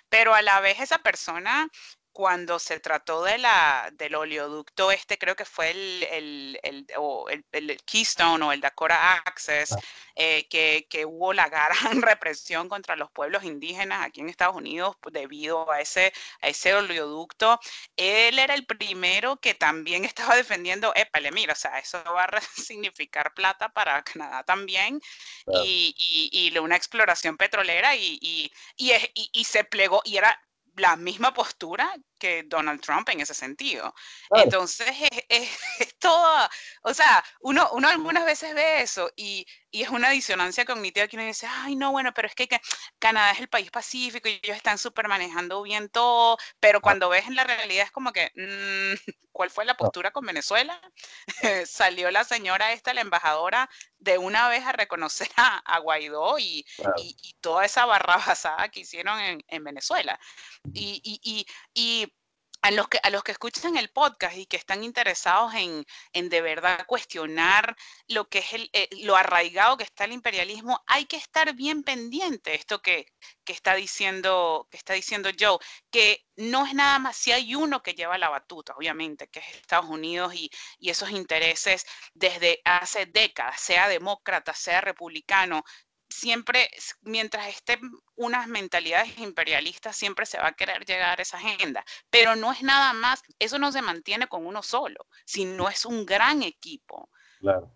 [0.08, 1.68] pero a la vez esa persona
[2.12, 7.82] cuando se trató de la, del oleoducto este, creo que fue el, el, el, el
[7.84, 9.78] Keystone o el Dakota Access, ah.
[10.14, 11.70] eh, que, que, hubo la gran
[12.02, 17.58] represión contra los pueblos indígenas aquí en Estados Unidos debido a ese, a ese oleoducto.
[17.96, 22.40] Él era el primero que también estaba defendiendo, épale, mira, o sea, eso va a
[22.56, 25.00] significar plata para Canadá también,
[25.64, 30.38] y, y, y, una exploración petrolera, y, y, y se plegó, y era
[30.76, 31.92] la misma postura
[32.22, 33.92] que Donald Trump en ese sentido.
[34.30, 34.86] Entonces,
[35.28, 35.50] es,
[35.98, 36.48] todo,
[36.82, 41.16] o sea, uno, uno algunas veces ve eso y, y, es una disonancia cognitiva que
[41.16, 42.48] uno dice, ay, no, bueno, pero es que,
[43.00, 47.26] Canadá es el país pacífico y ellos están súper manejando bien todo, pero cuando ves
[47.26, 48.94] en la realidad es como que, mm,
[49.32, 50.80] ¿cuál fue la postura con Venezuela?
[51.66, 53.68] Salió la señora esta, la embajadora,
[53.98, 56.64] de una vez a reconocer a, Guaidó y,
[56.98, 60.20] y, toda esa barra basada que hicieron en, en Venezuela.
[60.72, 62.11] y, y
[62.62, 66.28] a los que, a los que escuchan el podcast y que están interesados en, en
[66.28, 67.76] de verdad cuestionar
[68.08, 71.82] lo que es el, eh, lo arraigado que está el imperialismo, hay que estar bien
[71.82, 73.06] pendiente esto que,
[73.44, 75.58] que, está diciendo, que está diciendo Joe,
[75.90, 79.56] que no es nada más, si hay uno que lleva la batuta, obviamente, que es
[79.56, 81.84] Estados Unidos y, y esos intereses
[82.14, 85.64] desde hace décadas, sea demócrata, sea republicano,
[86.12, 86.68] siempre,
[87.02, 87.80] mientras estén
[88.16, 91.84] unas mentalidades imperialistas, siempre se va a querer llegar a esa agenda.
[92.10, 96.06] Pero no es nada más, eso no se mantiene con uno solo, sino es un
[96.06, 97.08] gran equipo.
[97.40, 97.70] Claro,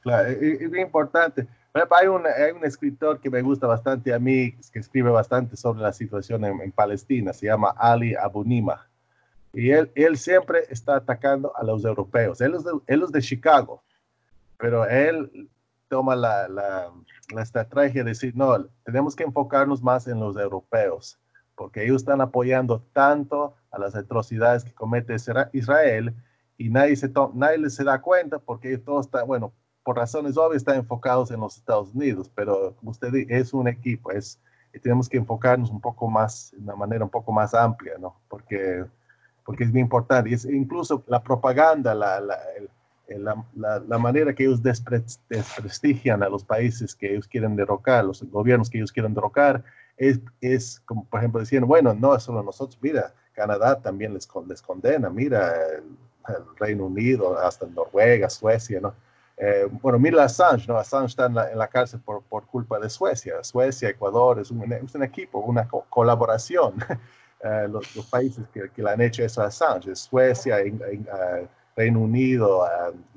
[0.00, 1.46] claro, es, importante.
[1.72, 5.82] Hay un, hay un escritor que me gusta bastante a mí, que escribe bastante sobre
[5.82, 8.88] la situación en, Palestina, se llama Ali Abunima.
[9.52, 12.40] Y él, él siempre está atacando a los europeos.
[12.40, 13.82] Él es de, él es de Chicago,
[14.56, 15.50] pero él
[15.90, 16.92] toma la, la,
[17.34, 21.18] la, estrategia de decir, no, tenemos que enfocarnos más en los europeos,
[21.56, 25.16] porque ellos están apoyando tanto a las atrocidades que comete
[25.52, 26.14] Israel
[26.56, 30.76] y nadie se, nadie se da cuenta porque todos están, bueno, por razones obvias están
[30.76, 34.40] enfocados en los Estados Unidos, pero como usted dice, es un equipo, es,
[34.82, 38.20] tenemos que enfocarnos un poco más, de una manera un poco más amplia, ¿no?
[38.28, 38.84] Porque,
[39.44, 40.30] porque es muy importante.
[40.30, 42.70] Y es, incluso la propaganda, la, la, el,
[43.10, 48.70] eh, la, manera que ellos desprestigian a los países que ellos quieren derrocar, los gobiernos
[48.70, 49.64] que ellos quieren derrocar,
[49.96, 54.28] es, es como por ejemplo decían, bueno, no es solo nosotros, mira, Canadá también les,
[54.46, 58.94] les condena, mira, el, Reino Unido, hasta Noruega, Suecia, ¿no?
[59.36, 60.76] Eh, bueno, mira Assange, ¿no?
[60.76, 63.42] Assange está en la, cárcel por, por, culpa de Suecia.
[63.42, 66.74] Suecia, Ecuador, es un, es un equipo, una colaboración.
[67.42, 70.58] Eh, los, países que, que, le han hecho eso a Assange, Suecia,
[71.76, 72.68] Reino Unido,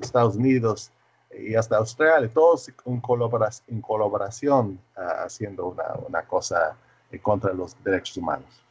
[0.01, 0.91] Estados Unidos
[1.38, 5.76] y hasta Australia, todos en, colaboración, colaboración haciendo
[6.08, 6.78] una, cosa
[7.22, 8.64] contra los derechos humanos.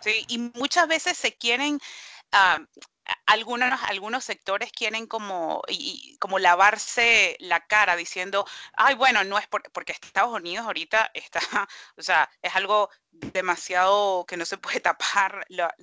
[0.00, 1.78] Sí, y muchas veces se quieren
[2.32, 2.58] ah,
[3.26, 9.46] algunos, algunos sectores quieren como, y, como lavarse la cara diciendo, ay, bueno, no es
[9.46, 11.40] porque Estados Unidos ahorita está,
[11.96, 15.74] o sea, es algo demasiado que no se puede tapar la,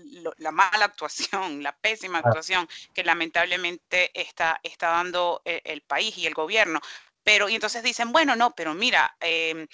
[0.52, 6.34] mala actuación, la pésima actuación que lamentablemente está, está dando el, el país y el
[6.34, 6.80] gobierno.
[7.24, 9.68] Pero, y entonces dicen, bueno, no, pero mira, eh,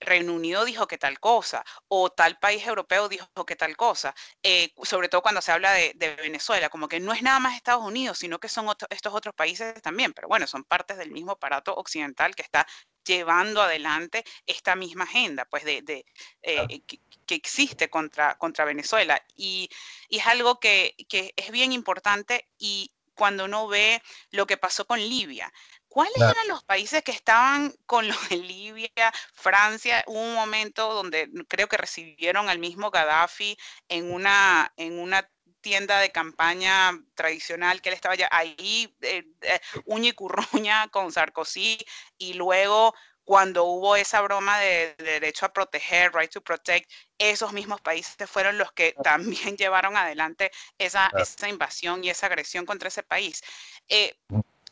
[0.00, 4.72] Reino Unido dijo que tal cosa, o tal país europeo dijo que tal cosa, eh,
[4.82, 8.18] sobre todo cuando se habla de, Venezuela, como que no es nada más Estados Unidos,
[8.18, 12.34] sino que son estos otros países también, pero bueno, son partes del mismo aparato occidental
[12.34, 12.66] que está
[13.04, 16.04] llevando adelante esta misma agenda, pues de,
[16.42, 19.22] eh, que, existe contra, contra Venezuela.
[19.36, 19.70] Y,
[20.08, 24.98] es algo que, que es bien importante y cuando uno ve lo que pasó con
[24.98, 25.52] Libia.
[25.90, 30.04] ¿Cuáles eran los países que estaban con lo de Libia, Francia?
[30.06, 35.28] Hubo un momento donde creo que recibieron al mismo Gaddafi en una, en una
[35.60, 41.10] tienda de campaña tradicional que él estaba ya ahí, eh, eh, uña y curruña con
[41.10, 41.78] Sarkozy,
[42.16, 46.88] y luego cuando hubo esa broma de, derecho a proteger, right to protect,
[47.18, 52.64] esos mismos países fueron los que también llevaron adelante esa, esa invasión y esa agresión
[52.64, 53.42] contra ese país.
[53.88, 54.16] Eh,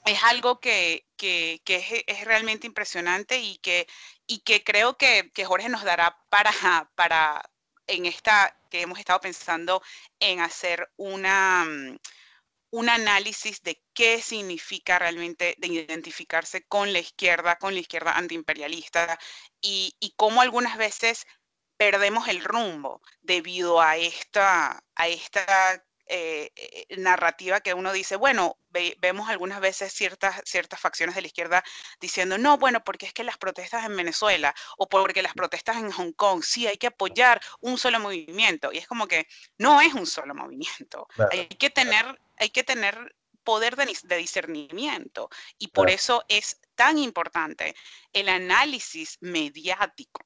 [0.08, 3.86] es algo que, es, realmente impresionante y que,
[4.26, 6.50] y que creo que, Jorge nos dará para,
[6.94, 7.50] para,
[7.86, 9.82] en esta, que hemos estado pensando
[10.20, 11.98] en hacer una, mm,
[12.70, 19.18] un análisis de qué significa realmente de identificarse con la izquierda, con la izquierda antiimperialista
[19.60, 21.26] y, y cómo algunas veces
[21.78, 28.58] perdemos el rumbo debido a esta, a esta eh, eh, narrativa que uno dice, bueno,
[29.00, 31.64] vemos algunas veces ciertas, ciertas facciones de la izquierda
[32.00, 35.90] diciendo, no, bueno, porque es que las protestas en Venezuela o porque las protestas en
[35.90, 38.72] Hong Kong, sí, hay que apoyar un solo movimiento.
[38.72, 39.26] Y es como que
[39.58, 41.08] no es un solo movimiento.
[41.32, 47.74] Hay que tener, hay que tener poder de, discernimiento y por eso es tan importante
[48.12, 50.20] el análisis mediático.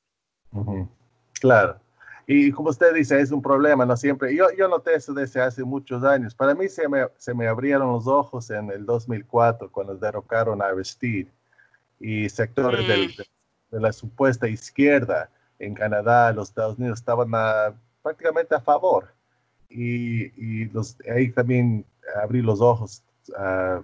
[1.34, 1.80] Claro.
[2.26, 4.34] Y como usted dice, es un problema, no siempre.
[4.34, 6.34] Yo, yo noté eso desde hace muchos años.
[6.34, 10.66] Para mí se me, se me abrieron los ojos en el 2004 cuando derrocaron a
[10.66, 11.28] Aristide
[11.98, 13.26] y sectores de,
[13.70, 17.30] la supuesta izquierda en Canadá, los Estados Unidos estaban
[18.02, 19.14] prácticamente a favor.
[19.70, 21.86] Y, y los, ahí también
[22.22, 23.82] abrí los ojos uh,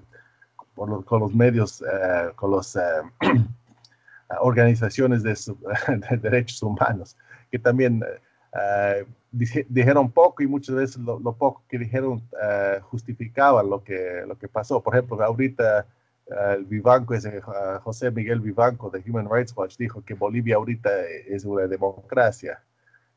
[0.74, 2.80] con los medios, uh, con las uh,
[4.40, 5.30] organizaciones de,
[6.10, 7.16] de, derechos humanos,
[7.50, 8.04] que también
[8.52, 14.38] Uh, dijeron poco y muchas veces lo, poco que dijeron uh, justificaba lo que, lo
[14.38, 14.82] que pasó.
[14.82, 15.86] Por ejemplo, ahorita
[16.26, 17.40] uh, el Vivanco, ese,
[17.82, 20.90] José Miguel Vivanco de Human Rights Watch dijo que Bolivia ahorita
[21.26, 22.62] es una democracia.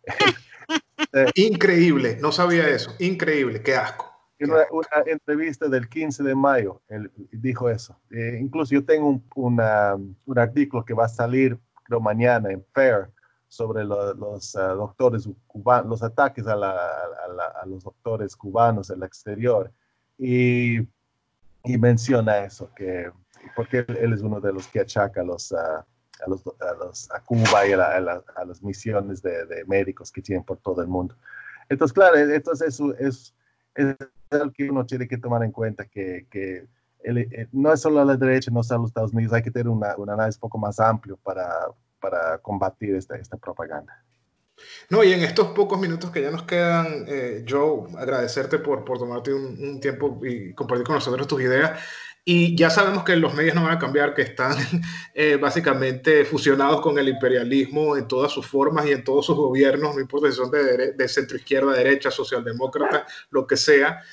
[1.35, 4.09] Increíble, no sabía eso, increíble, qué asco.
[4.39, 4.65] En una,
[5.05, 7.99] entrevista del 15 de mayo, él dijo eso.
[8.09, 13.09] Eh, incluso yo tengo un, un artículo que va a salir, creo, mañana en Fair,
[13.51, 19.03] sobre los uh, doctores cubanos, los ataques a, la, a, los doctores cubanos en el
[19.03, 19.69] exterior.
[20.17, 20.79] Y,
[21.65, 23.11] y, menciona eso, que
[23.53, 25.85] porque él, es uno de los que achaca a los, uh, a,
[26.27, 30.59] los, a, los, a Cuba y a, las misiones de, de, médicos que tienen por
[30.59, 31.13] todo el mundo.
[31.67, 33.35] Entonces, claro, e, entonces eso es,
[33.75, 33.97] es
[34.29, 36.69] lo que uno tiene que tomar en cuenta, que, que
[37.03, 39.93] eh, no es solo la derecha, no solo los Estados Unidos, hay que tener una,
[39.97, 41.49] un análisis un poco más amplio para,
[42.01, 44.03] para combatir esta, esta propaganda.
[44.89, 48.99] No, y en estos pocos minutos que ya nos quedan, eh, Joe, agradecerte por, por
[48.99, 51.79] tomarte un, tiempo y compartir con nosotros tus ideas.
[52.23, 54.55] Y ya sabemos que los medios no van a cambiar, que están
[55.15, 59.95] eh, básicamente fusionados con el imperialismo en todas sus formas y en todos sus gobiernos,
[59.95, 64.03] no importa si son de, de centro izquierda, derecha, socialdemócrata, lo que sea.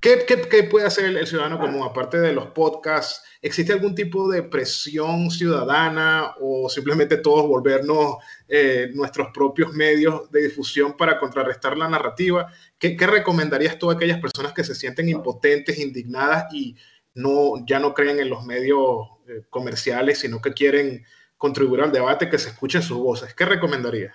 [0.00, 3.22] ¿Qué, puede hacer el, ciudadano común, aparte de los podcasts?
[3.42, 8.16] ¿Existe algún tipo de presión ciudadana o simplemente todos volvernos
[8.46, 12.52] eh, nuestros propios medios de difusión para contrarrestar la narrativa?
[12.78, 16.76] ¿Qué, ¿Qué, recomendarías tú a aquellas personas que se sienten impotentes, indignadas y
[17.14, 21.04] no, ya no creen en los medios eh, comerciales, sino que quieren
[21.36, 23.34] contribuir al debate, que se escuchen sus voces?
[23.34, 24.14] ¿Qué recomendarías?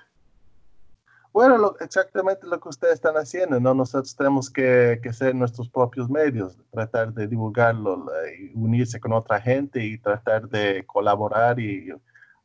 [1.34, 3.74] Bueno, exactamente lo que ustedes están haciendo, ¿no?
[3.74, 8.06] Nosotros tenemos que, que ser nuestros propios medios, tratar de divulgarlo,
[8.38, 11.90] y unirse con otra gente y tratar de colaborar y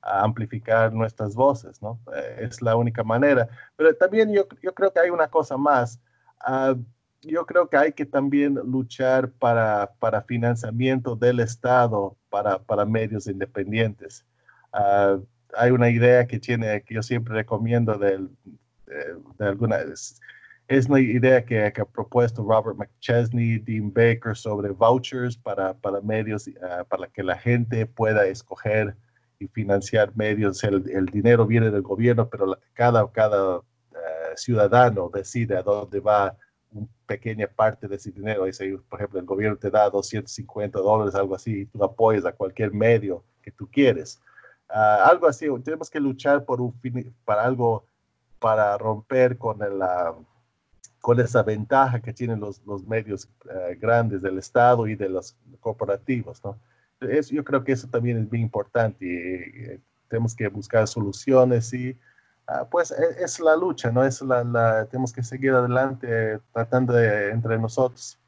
[0.06, 1.98] amplificar nuestras voces, ¿no?
[2.14, 3.48] Eh, es la única manera.
[3.76, 6.00] Pero también yo, yo creo que hay una cosa más.
[6.46, 6.80] Uh,
[7.22, 13.26] yo creo que hay que también luchar para, para financiamiento del Estado para, para medios
[13.26, 14.24] independientes.
[14.72, 15.24] Uh,
[15.56, 18.30] hay una idea que tiene, que yo siempre recomiendo del
[19.38, 20.20] de alguna es,
[20.68, 26.50] es una idea que, ha propuesto Robert McChesney, Dean Baker sobre vouchers para, para medios,
[26.62, 28.96] ah, para que la gente pueda escoger
[29.38, 30.64] y financiar medios.
[30.64, 33.62] El, el dinero viene del gobierno, pero cada, cada ah,
[34.34, 36.36] ciudadano decide a dónde va
[36.72, 38.44] una pequeña parte de ese dinero.
[38.88, 42.72] Por ejemplo, el gobierno te da 250 dólares, algo así, y tú apoyas a cualquier
[42.72, 44.20] medio que tú quieres.
[44.68, 46.74] ah, algo así, tenemos que luchar por un
[47.24, 47.86] para algo,
[48.38, 49.80] para romper con, el,
[51.00, 55.36] con esa ventaja que tienen los, los medios eh, grandes del Estado y de los
[55.60, 56.58] corporativos, ¿no?
[57.30, 61.98] yo creo que eso también es bien importante y, tenemos que buscar soluciones y
[62.46, 64.04] ah, pues e, es, la lucha, ¿no?
[64.04, 68.18] Es la, tenemos que seguir adelante tratando de entre nosotros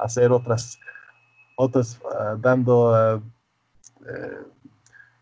[0.00, 0.78] hacer otras,
[1.56, 3.22] otras ah, dando, ah,
[4.06, 4.38] eh,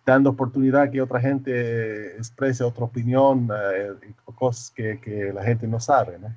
[0.08, 3.92] dando oportunidad que otra gente exprese otra opinión, eh,
[4.34, 6.34] cosas que, que, la gente no sabe, ¿no?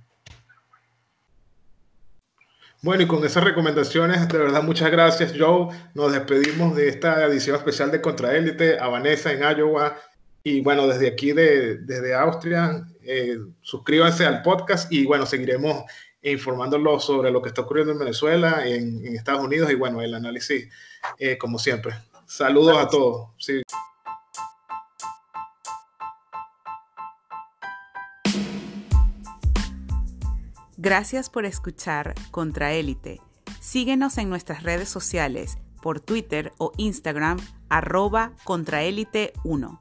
[2.81, 5.67] Bueno, y con esas recomendaciones, de verdad, muchas gracias, Joe.
[5.93, 9.95] Nos despedimos de esta edición especial de Contraélite a Vanessa en Iowa.
[10.43, 15.83] Y bueno, desde aquí, de, desde Austria, eh, suscríbanse al podcast y bueno, seguiremos
[16.23, 20.67] informándolos sobre lo que está ocurriendo en Venezuela, en, Estados Unidos y bueno, el análisis,
[21.19, 21.93] eh, como siempre.
[22.31, 23.27] Saludos a todos.
[23.37, 23.61] Sí.
[30.77, 33.19] Gracias por escuchar Contraélite.
[33.59, 39.80] Síguenos en nuestras redes sociales por Twitter o Instagram arroba contraélite1.